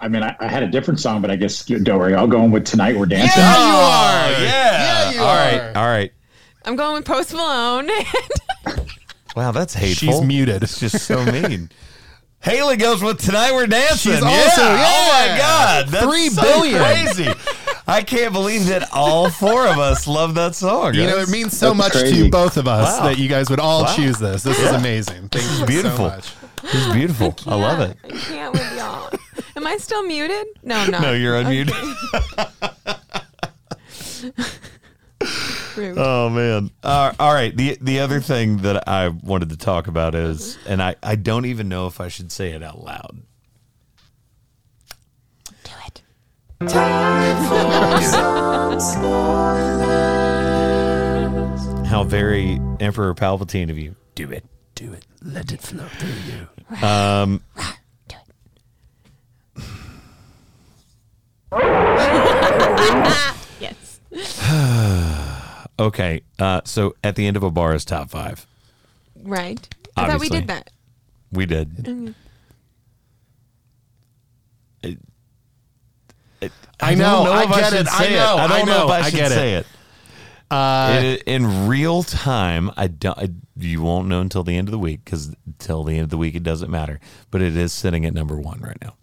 [0.00, 2.14] I mean, I, I had a different song, but I guess don't worry.
[2.14, 2.96] I'll go in with tonight.
[2.96, 3.42] We're dancing.
[3.42, 4.42] Yeah, you oh, are.
[4.42, 4.42] Yeah.
[4.42, 5.60] Yeah, you all right.
[5.60, 5.78] are.
[5.78, 6.12] All right.
[6.64, 7.90] I'm going with Post Malone.
[9.36, 10.08] Wow, that's hateful.
[10.12, 10.62] She's muted.
[10.62, 11.70] It's just so mean.
[12.42, 14.12] Haley goes with tonight we're dancing.
[14.12, 14.26] She's yeah.
[14.26, 16.78] also- Oh my god, that's Three so billion.
[16.82, 17.28] crazy.
[17.86, 20.94] I can't believe that all four of us love that song.
[20.94, 22.24] You know, it means so That's much crazy.
[22.24, 23.04] to both of us Wow.
[23.06, 23.94] that you guys would all Wow.
[23.94, 24.42] choose this.
[24.42, 25.28] This is amazing.
[25.28, 25.96] Thank you beautiful.
[25.96, 26.32] so much.
[26.64, 27.34] It's beautiful.
[27.46, 27.98] I love it.
[28.04, 29.10] I can't with y'all.
[29.60, 30.46] Am I still muted?
[30.62, 31.02] No, I'm not.
[31.02, 31.70] No, you're unmuted.
[35.76, 35.98] Rude.
[35.98, 36.70] Oh man!
[36.82, 37.54] Uh, all right.
[37.54, 41.44] the The other thing that I wanted to talk about is, and I I don't
[41.44, 43.18] even know if I should say it out loud.
[45.64, 46.02] Do it.
[51.86, 53.94] How very Emperor Palpatine of you.
[54.14, 54.44] Do it.
[54.74, 55.04] Do it.
[55.22, 56.48] Let it flow through you.
[56.86, 57.42] Um.
[58.08, 58.22] Do it.
[63.60, 64.00] yes.
[65.78, 66.20] Okay.
[66.38, 66.60] Uh.
[66.66, 68.46] So at the end of a bar is top five.
[69.22, 69.66] Right.
[69.96, 70.38] I thought we Obviously.
[70.40, 70.70] did that.
[71.32, 72.14] We did.
[74.82, 74.98] It-
[76.42, 78.78] it- I don't know, I get should it, I say know, I don't I know,
[78.78, 79.34] know, if I, I should get it.
[79.34, 79.66] say it.
[80.50, 83.18] Uh, It- in real time, I don't.
[83.18, 86.10] I, you won't know until the end of the week because until the end of
[86.10, 86.98] the week it doesn't matter.
[87.30, 88.94] But it is sitting at number one right now.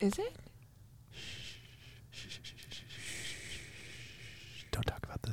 [0.00, 0.34] Is it?
[4.72, 5.32] don't talk about the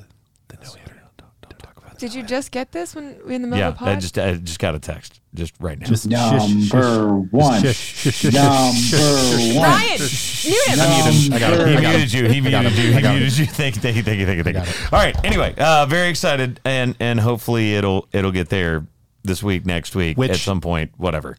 [0.50, 1.02] the no hitter.
[1.18, 3.68] Don't, don't talk about Did you just get this when we in the middle Yeah,
[3.70, 5.86] of the I just I just got a text just right now.
[5.86, 7.62] Just Number one.
[7.62, 9.70] Shush, shush, shush, Number one.
[9.70, 11.34] Ryan, mute him.
[11.34, 11.68] I got it.
[11.68, 12.28] He I muted you.
[12.30, 12.94] He muted you.
[12.94, 13.46] He muted you.
[13.46, 13.82] Thank you.
[13.82, 14.04] Thank you.
[14.04, 14.26] Thank you.
[14.26, 14.44] Thank you.
[14.44, 14.74] Thank you.
[14.92, 15.26] All right.
[15.26, 18.86] Anyway, uh, very excited, and and hopefully it'll it'll get there
[19.24, 21.38] this week, next week, Which- at some point, whatever.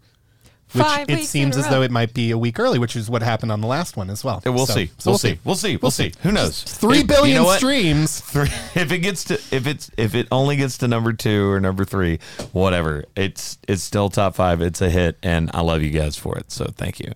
[0.72, 3.22] Which Five it seems as though it might be a week early, which is what
[3.22, 4.40] happened on the last one as well.
[4.46, 4.90] We'll So- see.
[4.98, 5.38] so we'll see.
[5.44, 5.76] We'll see.
[5.76, 6.12] We'll see.
[6.22, 6.62] Who knows?
[6.62, 7.58] Three If- billion you know what?
[7.58, 8.20] streams.
[8.24, 11.58] Three, if it gets to if it's if it only gets to number two or
[11.58, 12.20] number three,
[12.52, 13.04] whatever.
[13.16, 14.62] It's it's still top five.
[14.62, 16.52] It's a hit, and I love you guys for it.
[16.52, 17.12] So thank you.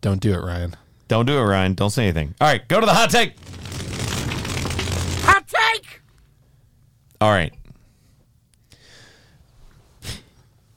[0.00, 0.76] Don't do it, Ryan.
[1.08, 1.74] Don't do it, Ryan.
[1.74, 2.34] Don't say anything.
[2.40, 3.34] All right, go to the hot take.
[5.24, 6.00] Hot take!
[7.20, 7.52] All right.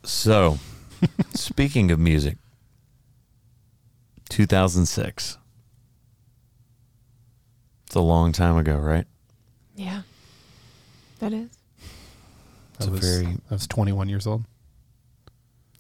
[0.04, 0.58] So,
[1.34, 2.38] speaking of music,
[4.30, 5.38] 2006.
[7.86, 9.06] It's a long time ago, right?
[9.76, 10.02] Yeah.
[11.20, 11.50] That is.
[12.76, 14.44] It's I a was, very I was 21 years old.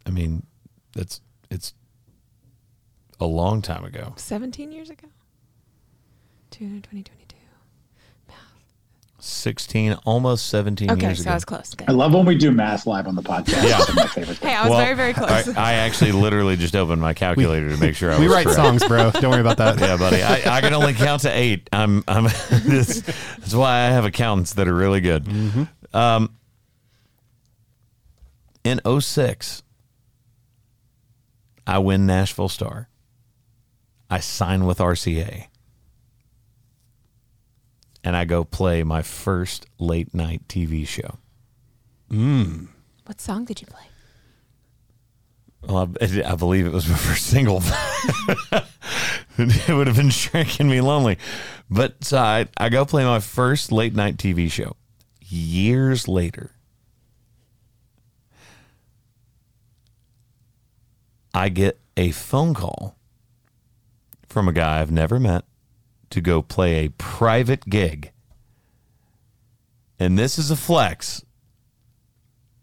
[0.05, 0.45] I mean,
[0.93, 1.73] that's it's
[3.19, 4.13] a long time ago.
[4.17, 5.07] 17 years ago?
[6.51, 7.18] 2022.
[9.21, 11.31] 16, almost 17 Okay, years so ago.
[11.31, 11.75] I was close.
[11.87, 13.63] I love when we do math live on the podcast.
[13.63, 13.77] Yeah.
[13.77, 14.37] That's my favorite.
[14.39, 15.49] Hey, I was Well, very, very close.
[15.49, 18.55] I, I actually literally just opened my calculator to make sure I We write correct.
[18.55, 19.11] songs, bro.
[19.11, 19.79] Don't worry about that.
[19.79, 20.23] Yeah, buddy.
[20.23, 21.69] I, I can only count to eight.
[21.73, 22.03] I'm.
[22.07, 22.23] I'm.
[22.49, 25.27] that's, that's why I have accountants that are really good.
[25.93, 26.35] Um,
[28.63, 29.63] in 06,
[31.67, 32.89] I win Nashville Star.
[34.09, 35.47] I sign with RCA.
[38.03, 41.17] And I go play my first late night TV show.
[42.09, 42.69] Mm.
[43.05, 43.83] what song did you play?
[45.61, 47.61] Well, I, I believe it was my first single.
[49.37, 51.17] it would have been Drinkin' Me Lonely.
[51.69, 54.75] But so I, I go play my first late night TV show.
[55.21, 56.51] Years later,
[61.33, 62.95] I get a phone call
[64.27, 65.45] from a guy I've never met
[66.09, 68.11] to go play a private gig.
[69.99, 71.23] And this is a flex.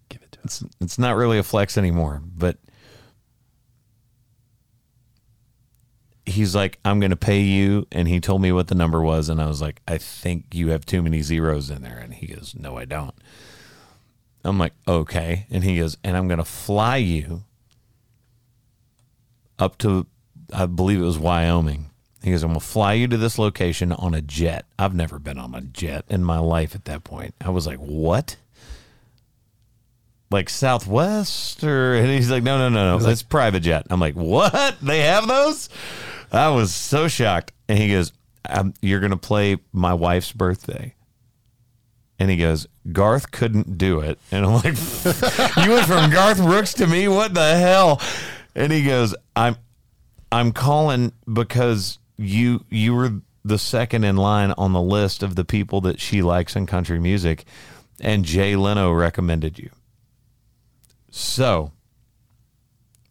[0.09, 0.63] Give it to us.
[0.63, 2.59] It's, it's not really a flex anymore, but
[6.27, 7.87] he's like, I'm going to pay you.
[7.93, 9.29] And he told me what the number was.
[9.29, 11.99] And I was like, I think you have too many zeros in there.
[11.99, 13.15] And he goes, No, I don't.
[14.45, 15.47] I'm like, Okay.
[15.51, 17.45] And he goes, And I'm going to fly you
[19.59, 20.07] up to,
[20.53, 21.91] I believe it was Wyoming.
[22.27, 24.67] He goes, I'm going to fly you to this location on a jet.
[24.81, 27.37] I've never been on a jet in my life at that point.
[27.41, 28.37] I was like, What?
[30.29, 33.87] like Southwest or and he's like, no, no, no, no, it's private jet.
[33.91, 34.77] I'm like, what?
[34.83, 35.69] They have those?
[36.33, 37.53] I was so shocked.
[37.69, 38.13] And he goes,
[38.49, 40.97] um, you're gonna play my wife's birthday.
[42.19, 44.19] And he goes, Garth couldn't do it.
[44.33, 44.65] And I'm like,
[45.65, 47.07] you went from Garth Brooks to me?
[47.07, 48.01] What the hell?
[48.57, 49.55] And he goes, I'm
[50.33, 55.45] I'm calling because you you were the second in line on the list of the
[55.45, 57.45] people that she likes in country music,
[58.01, 59.71] and Jay Leno recommended you.
[61.11, 61.73] So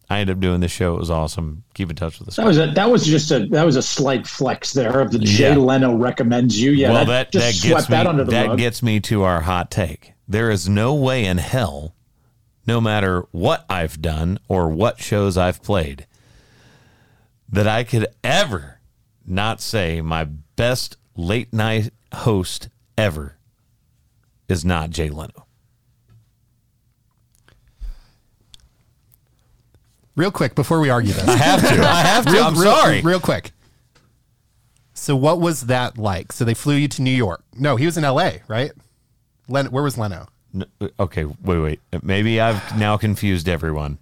[0.08, 0.94] I ended up doing the show.
[0.94, 1.64] It was awesome.
[1.74, 2.36] Keep in touch with us.
[2.36, 5.18] That was a that was just a that was a slight flex there of the
[5.18, 5.56] Jay Yeah.
[5.56, 6.72] Leno recommends you.
[6.72, 9.22] Yeah, well, that, that just that gets me that under the that gets me to
[9.22, 10.12] our hot take.
[10.28, 11.94] There is no way in hell,
[12.66, 16.06] no matter what I've done or what shows I've played,
[17.48, 18.75] that I could ever
[19.26, 23.36] not say my best late night host ever
[24.48, 25.46] is not Jay Leno.
[30.14, 31.28] Real quick before we argue this.
[31.28, 31.66] I have to.
[31.82, 32.32] I have to.
[32.32, 33.00] real, I'm real- sorry.
[33.02, 33.52] Real quick.
[34.94, 36.32] So what was that like?
[36.32, 37.44] So they flew you to New York.
[37.54, 38.42] No, he was in L.A.
[38.48, 38.72] Right?
[39.46, 40.26] Len, where was Leno?
[40.54, 40.64] N-
[40.98, 41.80] okay, wait, wait.
[42.02, 43.98] Maybe I've now confused everyone.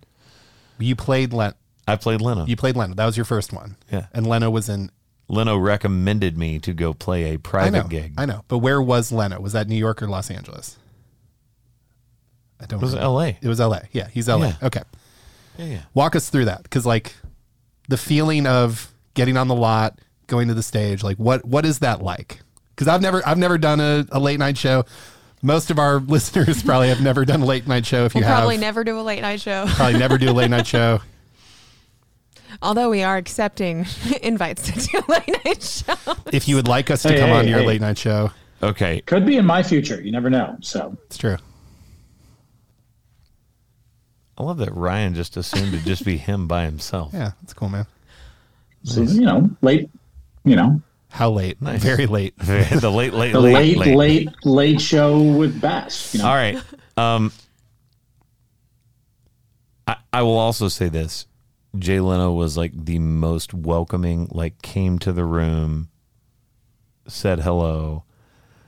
[0.78, 1.54] You played Leno.
[1.86, 2.46] I played Leno.
[2.46, 2.94] You played Leno.
[2.94, 3.76] That was your first one.
[3.90, 4.06] Yeah.
[4.12, 4.90] And Leno was in.
[5.28, 7.88] Leno recommended me to go play a private know.
[7.88, 8.12] gig.
[8.18, 8.44] I know.
[8.48, 9.40] But where was Leno?
[9.40, 10.76] Was that New York or Los Angeles?
[12.60, 12.78] I don't.
[12.80, 12.82] Know.
[12.82, 13.04] It was remember.
[13.06, 13.38] L.A.
[13.42, 13.82] It was L.A.
[13.92, 14.48] Yeah, he's L.A.
[14.48, 14.56] Yeah.
[14.62, 14.82] Okay.
[15.58, 15.82] Yeah, yeah.
[15.94, 17.14] Walk us through that because like
[17.88, 21.78] the feeling of getting on the lot, going to the stage, like what what is
[21.80, 22.40] that like?
[22.74, 24.84] Because I've never I've never done a, a late night show.
[25.42, 28.04] Most of our listeners probably have never done a late night show.
[28.04, 29.64] If you We'll have, probably never do a late night show.
[29.68, 31.00] probably never do a late night show.
[32.62, 33.86] Although we are accepting
[34.22, 35.94] invites to do a late night show.
[36.32, 37.66] If you would like us to Hey, come hey, on your hey.
[37.66, 38.30] late night show,
[38.62, 39.02] Okay.
[39.02, 40.00] Could be in my future.
[40.00, 40.56] You never know.
[40.62, 41.36] So it's true.
[44.38, 47.10] I love that Ryan just assumed it'd just be him by himself.
[47.12, 47.86] Yeah, that's cool, man.
[48.82, 49.88] So, you know, late,
[50.44, 50.80] you know,
[51.10, 51.60] How late?
[51.62, 51.82] Nice.
[51.82, 52.36] Very late.
[52.38, 56.14] the late, late, the late, late, late, late, show with Bass.
[56.14, 56.58] You know, All right.
[56.96, 57.32] Um,
[59.86, 61.26] I, I will also say this:
[61.78, 64.28] Jay Leno was like the most welcoming.
[64.30, 65.88] Like came to the room,
[67.06, 68.04] said hello,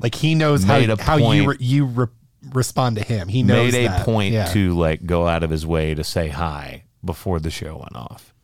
[0.01, 2.07] Like he knows how a how you re, you re,
[2.53, 3.29] respond to him.
[3.29, 4.05] He knows made a that.
[4.05, 4.47] point Yeah.
[4.53, 8.35] to like go out of his way to say hi before the show went off.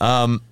[0.00, 0.42] Um,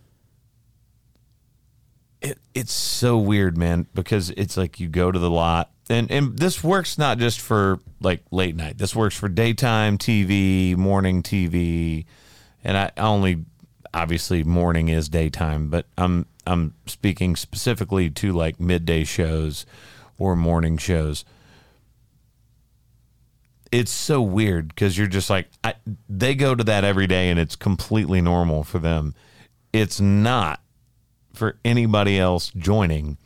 [2.21, 6.39] it it's so weird, man, because it's like you go to the lot, and and
[6.39, 8.79] this works not just for like late night.
[8.79, 12.07] This works for daytime TV, morning TV,
[12.65, 13.45] and I only
[13.93, 19.65] obviously morning is daytime, but I'm I'm speaking specifically to like midday shows
[20.19, 21.25] or morning shows.
[23.71, 25.75] It's so weird because you're just like I,
[26.09, 29.15] they go to that every day and it's completely normal for them.
[29.73, 30.61] It's not
[31.33, 33.19] for anybody else joining.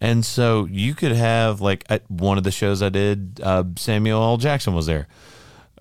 [0.00, 4.22] And so you could have like at one of the shows i did uh, samuel
[4.22, 4.36] l.
[4.36, 5.08] Jackson was there.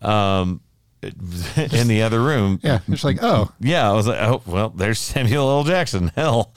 [0.01, 0.61] Um
[1.03, 4.99] in the other room Yeah, it's like oh, yeah, I was like, oh well, there's
[4.99, 5.63] Samuel L.
[5.63, 6.07] Jackson.
[6.15, 6.53] Hell,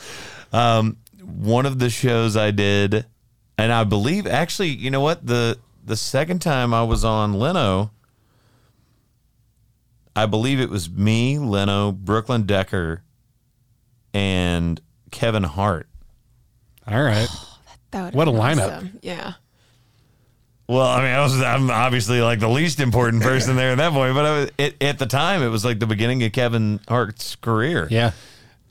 [0.53, 3.05] um, one of the shows I did,
[3.59, 7.91] and I believe actually, you know what the the second time I was on Leno,
[10.17, 13.03] I believe it was me, Leno, Brooklyn Decker,
[14.15, 14.81] and
[15.11, 15.89] Kevin Hart.
[16.87, 17.29] all right.
[17.91, 18.99] That would've What a been lineup.
[19.01, 19.33] Yeah.
[20.69, 23.93] Well, I mean, I was I'm obviously like the least important person there at that
[23.93, 26.81] point, but I was, it, at the time it was like the beginning of Kevin
[26.87, 27.89] Hart's career.
[27.91, 28.13] Yeah.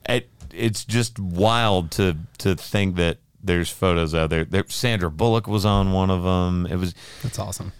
[0.08, 4.46] it it's just wild to to think that there's photos out there.
[4.46, 4.64] there.
[4.68, 6.68] Sandra Bullock was on one of them.
[6.68, 6.94] It was
[7.24, 7.72] That's awesome.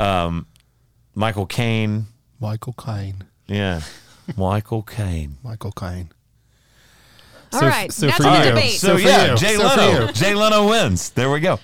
[0.00, 0.46] Um,
[1.14, 2.06] Michael Caine.
[2.40, 3.22] Michael Caine.
[3.46, 3.82] Yeah,
[4.36, 5.36] Michael Caine.
[5.44, 6.10] Michael Caine.
[7.52, 7.92] All So- right.
[7.92, 8.72] so That's for the you- debate.
[8.80, 9.36] So, So for yeah, you.
[9.36, 10.12] Jay So Leno.
[10.12, 11.10] Jay Leno wins.
[11.10, 11.60] There we go.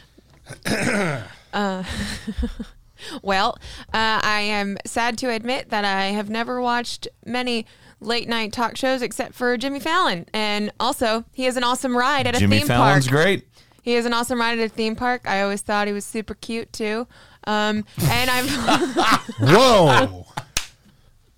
[3.22, 3.58] Well,
[3.92, 7.66] uh, I am sad to admit that I have never watched many
[8.00, 10.26] late night talk shows except for Jimmy Fallon.
[10.32, 13.22] And also, he has an awesome ride at a Jimmy theme Fallon's park.
[13.22, 13.46] great.
[13.82, 15.22] He has an awesome ride at a theme park.
[15.26, 17.06] I always thought he was super cute too.
[17.44, 18.46] Um, and I'm.
[19.40, 20.26] Whoa.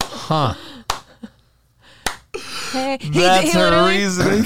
[0.00, 0.54] huh.
[2.72, 4.44] hey, he, That's he her reasoning.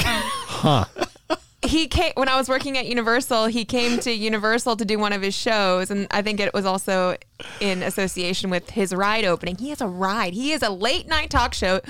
[1.62, 3.46] he came when I was working at Universal.
[3.46, 6.64] He came to Universal to do one of his shows, and I think it was
[6.66, 7.16] also
[7.60, 9.56] in association with his ride opening.
[9.56, 10.34] He has a ride.
[10.34, 11.80] He is a late night talk show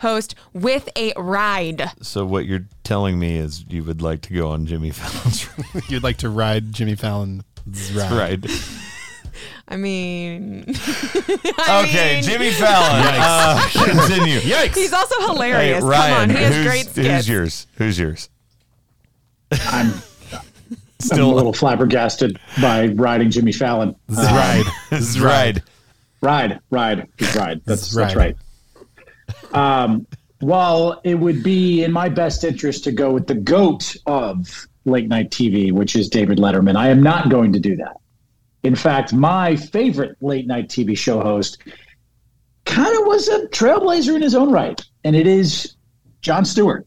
[0.00, 1.90] host with a ride.
[2.02, 5.48] so what you're telling me is you would like to go on Jimmy Fallon's
[5.88, 7.42] You'd like to ride Jimmy Fallon's
[7.94, 8.12] ride.
[8.12, 8.46] ride?
[9.68, 13.06] I mean, Okay, Jimmy Fallon.
[13.18, 14.38] Uh, continue.
[14.40, 14.74] Yikes.
[14.74, 15.82] he's also Hey, hilarious.
[15.82, 16.96] Ryan, Come on, he has who's, great skits.
[17.08, 17.66] who's yours?
[17.76, 18.28] Who's yours?
[19.52, 19.92] I'm,
[21.12, 23.94] I'm a little flabbergasted by riding Jimmy Fallon.
[24.10, 24.64] Uh, ride.
[24.90, 25.62] This is ride.
[26.20, 27.60] Ride, ride, ride.
[27.64, 28.36] That's, It's that's right.
[29.52, 30.06] Um,
[30.40, 35.08] well, it would be in my best interest to go with the goat of late
[35.08, 36.76] night TV, which is David Letterman.
[36.76, 37.96] I am not going to do that.
[38.62, 41.58] In fact, my favorite late night TV show host
[42.64, 45.76] kind of was a trailblazer in his own right, and it is
[46.20, 46.86] Jon Stewart.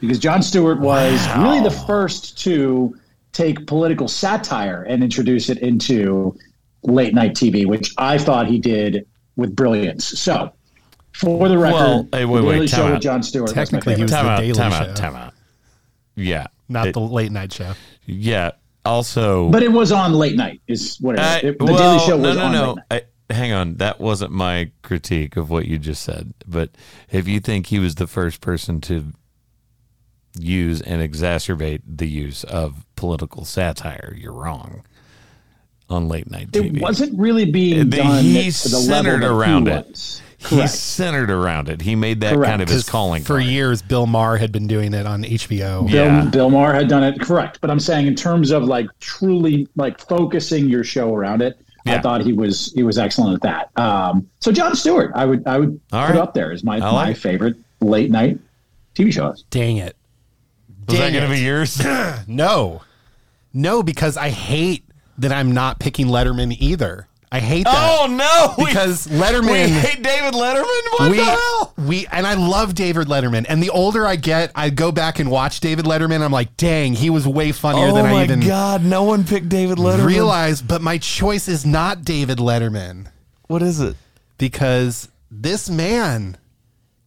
[0.00, 2.94] Because Jon Stewart was really the first to
[3.32, 6.36] take political satire and introduce it into
[6.82, 10.04] late night TV, which I thought he did with brilliance.
[10.06, 10.52] So,
[11.12, 12.92] for the record, Well, hey, wait, the wait, Daily time Show out.
[12.92, 13.42] with Jon Stewart.
[13.44, 14.02] was Technically, he favorite.
[14.04, 14.40] was Time the out.
[14.40, 14.96] Daily Time Show, out.
[14.96, 15.34] Time out.
[16.14, 16.46] Yeah.
[16.68, 17.72] not It- the late night show.
[18.06, 18.50] Yeah.
[18.84, 21.26] Also, but it was on late night, is what it is.
[21.26, 22.74] I- It- the well, Daily Show was no, on no, late no.
[22.90, 23.04] night.
[23.30, 26.32] I, hang on, that wasn't my critique of what you just said.
[26.46, 26.70] But
[27.10, 29.12] if you think he was the first person to
[30.38, 34.82] use and exacerbate the use of political satire, you're wrong.
[35.88, 39.40] On late night TV, It wasn't really being the- done he's to the centered level
[39.40, 39.86] around he it.
[39.88, 40.22] was.
[40.48, 41.80] He's centered around it.
[41.80, 42.50] He made that Correct.
[42.50, 43.44] kind of his calling for card.
[43.44, 45.82] years, Bill Maher had been doing it on HBO.
[45.86, 46.24] Bill, Yeah.
[46.26, 50.00] Bill Maher had done it correct, but I'm saying in terms of like truly like
[50.00, 51.94] focusing your show around it, Yeah.
[51.94, 53.42] I thought he was he was excellent at
[53.76, 53.80] that.
[53.80, 56.20] Um, so Jon Stewart, I would I would All put right.
[56.22, 57.16] up there as my like my it.
[57.18, 58.38] favorite late night
[58.96, 59.44] TV shows.
[59.50, 59.96] Dang it.
[60.88, 61.80] Was that Dang going to be yours?
[62.28, 62.82] No.
[63.52, 64.84] No, because I hate
[65.18, 67.08] that I'm not picking Letterman either.
[67.32, 67.74] I hate that.
[67.74, 68.54] oh no!
[68.58, 70.80] We- Because we, Letterman hate David Letterman.
[70.98, 71.74] What we, the hell?
[71.76, 73.46] we and I love David Letterman.
[73.48, 76.22] And the older I get, I go back and watch David Letterman.
[76.22, 78.84] I'm like, dang, he was way funnier Oh than my I even god!
[78.84, 80.06] No one picked David Letterman.
[80.06, 83.08] Realize, But my choice is not David Letterman
[83.48, 83.96] What is it?
[84.38, 86.36] because this man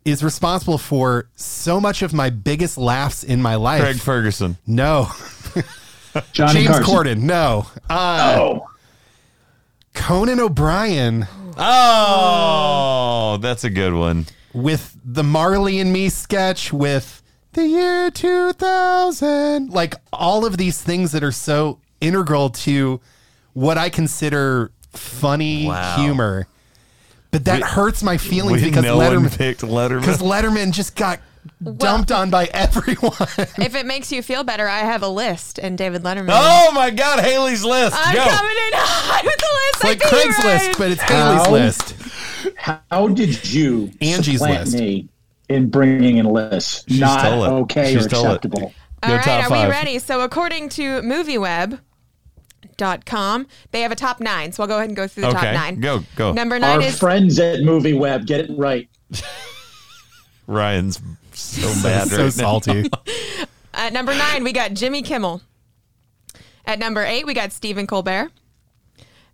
[0.06, 3.82] is responsible for so much of my biggest laughs in my life.
[3.82, 4.58] Craig Ferguson.
[4.66, 5.10] No,
[6.34, 6.86] Johnny James Carson.
[6.86, 7.18] Corden.
[7.24, 8.70] No, uh, Oh,
[9.94, 11.28] Conan O'Brien
[11.58, 14.26] Oh, that's a good one.
[14.54, 17.22] with the Marley and Me sketch with
[17.54, 19.70] the year 2000.
[19.70, 23.02] Like all of these things that are so integral to
[23.54, 25.96] what I consider funny Wow.
[25.98, 26.48] humor.
[27.32, 30.00] But that We- hurts my feelings because no Letterman picked Letterman.
[30.02, 31.20] because Letterman just got
[31.78, 33.14] dumped on by everyone.
[33.60, 36.30] If it makes you feel better, I have a list, and David Letterman.
[36.32, 37.96] Oh my God, Haley's list.
[38.00, 38.24] I'm Go.
[38.24, 39.76] coming in hot with the list.
[39.76, 40.34] It's like I think you're
[40.74, 41.44] Craigslist, but it's How?
[41.46, 41.96] Haley's list.
[42.56, 44.78] how did you Angie's supplant list.
[44.78, 45.10] me
[45.50, 46.84] in bringing in lists?
[46.88, 48.28] She Not okay She or stole it.
[48.30, 48.74] acceptable.
[49.04, 49.68] All Go right, top are five.
[49.68, 50.00] we ready?
[50.00, 51.02] So according to
[52.80, 54.52] MovieWeb.com, they have a top nine.
[54.52, 55.80] So I'll go ahead and go through the Okay, top nine.
[55.80, 56.34] go, go.
[56.34, 58.90] Number nine Our is friends at Movie Web get it right.
[60.48, 61.02] Ryan's
[61.34, 62.30] so mad so now.
[62.30, 62.90] salty.
[63.74, 64.44] at number nine.
[64.44, 65.42] We got Jimmy Kimmel.
[66.66, 68.32] At number eight, we got Stephen Colbert.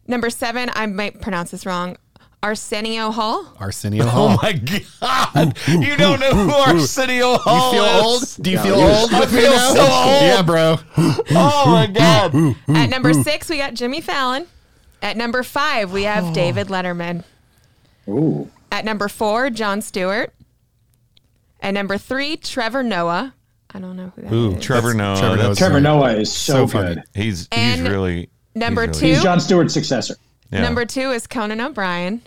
[0.08, 1.98] Number seven, I might pronounce this wrong.
[2.46, 3.52] Arsenio Hall.
[3.60, 4.28] Arsenio oh Hall.
[4.30, 5.58] Oh my God!
[5.68, 8.04] You don't know who Arsenio Hall you feel is?
[8.38, 8.44] old?
[8.44, 9.14] Do you feel he was- old?
[9.14, 9.74] I feel now?
[9.74, 10.22] so old.
[10.22, 10.78] Yeah, bro.
[11.32, 12.56] Oh my God!
[12.78, 14.46] At number six, we got Jimmy Fallon.
[15.02, 16.34] At number five, we have oh.
[16.36, 17.24] David Letterman.
[18.08, 18.50] Ooh.
[18.72, 20.32] At number four, Jon Stewart.
[21.62, 23.34] At number three, Trevor Noah.
[23.74, 24.34] I don't know who that is.
[24.34, 25.18] Ooh, Trevor Noah.
[25.18, 25.84] Trevor that's- Trevor great.
[25.84, 26.96] Noah is so, So funny.
[26.96, 27.04] good.
[27.16, 30.16] He's he's And really number he's two- He's Jon Stewart's successor.
[30.52, 30.62] yeah.
[30.62, 32.22] Number two is Conan O'Brien.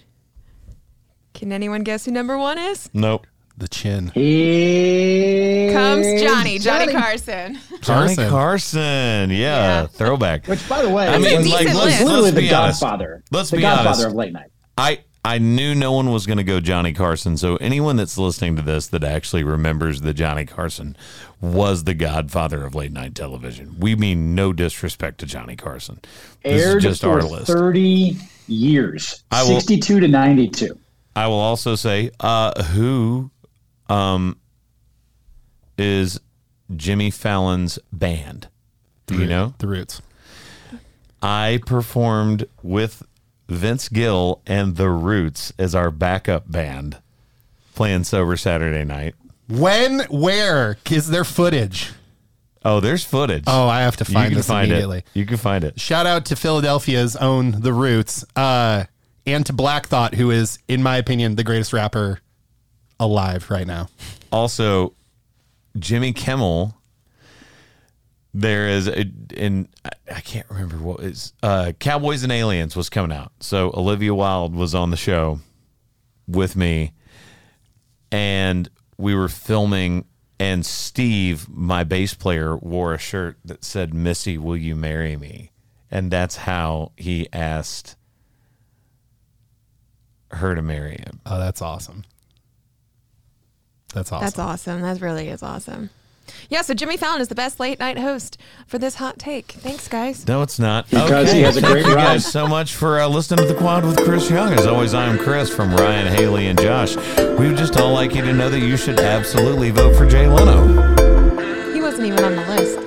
[1.34, 2.88] Can anyone guess who number one is?
[2.92, 3.26] Nope.
[3.56, 4.08] The chin.
[4.14, 6.92] Here Comes Johnny, Johnny, Johnny.
[6.92, 7.58] Carson.
[7.82, 8.30] Johnny Carson.
[8.30, 9.30] Carson.
[9.30, 9.86] Yeah, Yeah.
[9.88, 10.46] throwback.
[10.46, 12.00] Which, by the way, I mean, was like, decent let's, list.
[12.04, 12.80] literally let's the be honest.
[12.80, 13.22] Godfather.
[13.32, 14.06] Let's the be Godfather honest.
[14.06, 14.50] of late night.
[14.76, 17.36] I I knew no one was going to go Johnny Carson.
[17.36, 20.96] So anyone that's listening to this that actually remembers that Johnny Carson
[21.40, 23.76] was the godfather of late night television.
[23.80, 25.98] We mean no disrespect to Johnny Carson.
[26.44, 27.48] This Aired is just for our list.
[27.48, 28.16] 30
[28.46, 30.78] years, I will- 62 to 92.
[31.18, 33.32] I will also say uh, who
[33.88, 34.38] um,
[35.76, 36.20] is
[36.76, 38.46] Jimmy Fallon's band.
[39.06, 39.52] Do you know?
[39.58, 40.00] The Roots.
[41.20, 43.02] I performed with
[43.48, 46.98] Vince Gill and The Roots as our backup band
[47.74, 49.16] playing Sober Saturday Night.
[49.48, 50.06] When?
[50.10, 50.78] Where?
[50.88, 51.94] Is there footage?
[52.64, 53.44] Oh, there's footage.
[53.48, 54.98] Oh, I have to find this find immediately.
[54.98, 55.06] it.
[55.14, 55.80] You can find it.
[55.80, 58.84] Shout out to Philadelphia's own The Roots, uh,
[59.32, 62.20] and to Black Thought, who is, in my opinion, the greatest rapper
[63.00, 63.88] alive right now.
[64.32, 64.94] Also,
[65.78, 66.74] Jimmy Kimmel.
[68.34, 72.88] There is a, in I- I can't remember what is uh, Cowboys and Aliens was
[72.90, 73.32] coming out.
[73.40, 75.40] So Olivia Wilde was on the show
[76.26, 76.92] with me,
[78.12, 80.04] and we were filming.
[80.40, 85.50] And Steve, my bass player, wore a shirt that said "Missy, will you marry me?"
[85.90, 87.96] And that's how he asked
[90.32, 91.20] her to marry him.
[91.26, 92.04] Oh, that's awesome.
[93.94, 94.24] That's awesome.
[94.24, 94.80] That's awesome.
[94.82, 95.90] That really is awesome.
[96.50, 99.52] Yeah, so Jimmy Fallon is the best late night host for this hot take.
[99.52, 100.26] Thanks, guys.
[100.28, 100.88] No, it's not.
[100.90, 103.58] Because he has a Thank great you guys so much for uh, listening to the
[103.58, 104.52] quad with Chris Young.
[104.52, 106.96] As always, I'm Chris from Ryan, Haley, and Josh.
[106.96, 110.28] We would just all like you to know that you should absolutely vote for Jay
[110.28, 111.72] Leno.
[111.72, 112.78] He wasn't even on the list.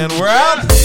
[0.00, 0.79] And we're out.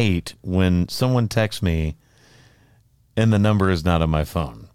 [0.00, 1.96] Hate when someone texts me
[3.16, 4.68] and the number is not on my phone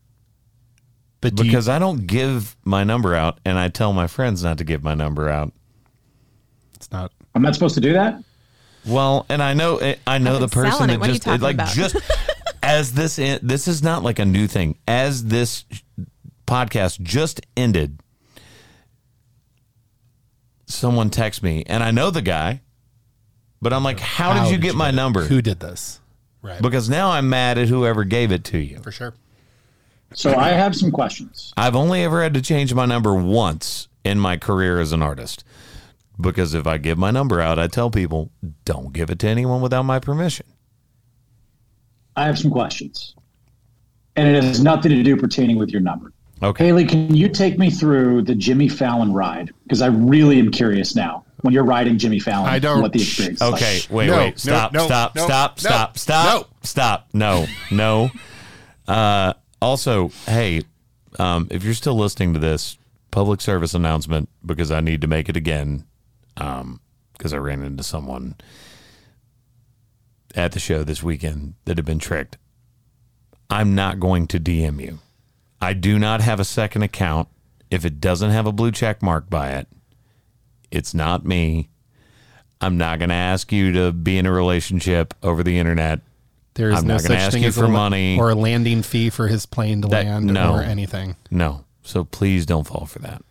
[1.21, 4.43] But do you- because I don't give my number out and I tell my friends
[4.43, 5.51] not to give my number out.
[6.75, 7.11] it's not.
[7.33, 8.23] I'm not supposed to do that.
[8.85, 11.27] Well, and I know eh, I know I've the person that What are you just
[11.27, 11.73] eh, talking like about?
[11.73, 11.95] just
[12.63, 14.77] as this en- this is not like a new thing.
[14.87, 15.65] As this
[16.45, 17.99] podcast just ended,
[20.67, 22.61] someone texts me, and I know the guy,
[23.61, 24.95] but I'm like, "How, did you get my it?
[24.95, 25.99] number?" Who did this?
[26.41, 26.61] Right.
[26.61, 28.77] because now I'm mad at whoever gave it to you.
[28.77, 29.15] For sure.
[30.13, 31.51] So I have some questions.
[31.57, 35.43] I've only ever had to change my number once in my career as an artist.
[36.21, 38.29] Because if I give my number out, I tell people,
[38.63, 40.45] don't give it to anyone without my permission.
[42.15, 43.15] I have some questions,
[44.15, 46.13] and it has nothing to do pertaining with your number.
[46.41, 46.67] Okay.
[46.67, 49.51] Haley, can you take me through the Jimmy Fallon ride?
[49.63, 51.24] Because I really am curious now.
[51.45, 53.61] When you're riding Jimmy Fallon, I don't- what the experience is like.
[53.61, 57.07] Okay, wait, No, wait, no, stop, no, stop, no, stop, no, stop, stop, stop.
[57.13, 58.09] No, no.
[58.87, 60.63] Uh, also, hey,
[61.19, 62.77] um, if you're still listening to this
[63.11, 65.85] public service announcement, because I need to make it again,
[66.35, 68.35] because I ran into someone
[70.33, 72.37] at the show this weekend that had been tricked.
[73.49, 74.99] I'm not going to DM you.
[75.61, 77.27] I do not have a second account.
[77.71, 79.67] If it doesn't have a blue check mark by it,
[80.75, 81.69] it's not me.
[82.61, 86.01] I'm not going to ask you to be in a relationship over the internet.
[86.55, 88.17] There is I'm no not such ask thing you as for a, money.
[88.17, 90.53] or a landing fee for his plane to That- land no.
[90.53, 91.15] or anything.
[91.29, 91.65] No.
[91.83, 93.21] So please don't fall for that.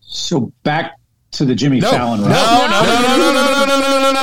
[0.00, 0.92] So back
[1.32, 4.12] to the Jimmy No, Fallon no, no, no, no, no, no, no, no, no, no,
[4.12, 4.20] no.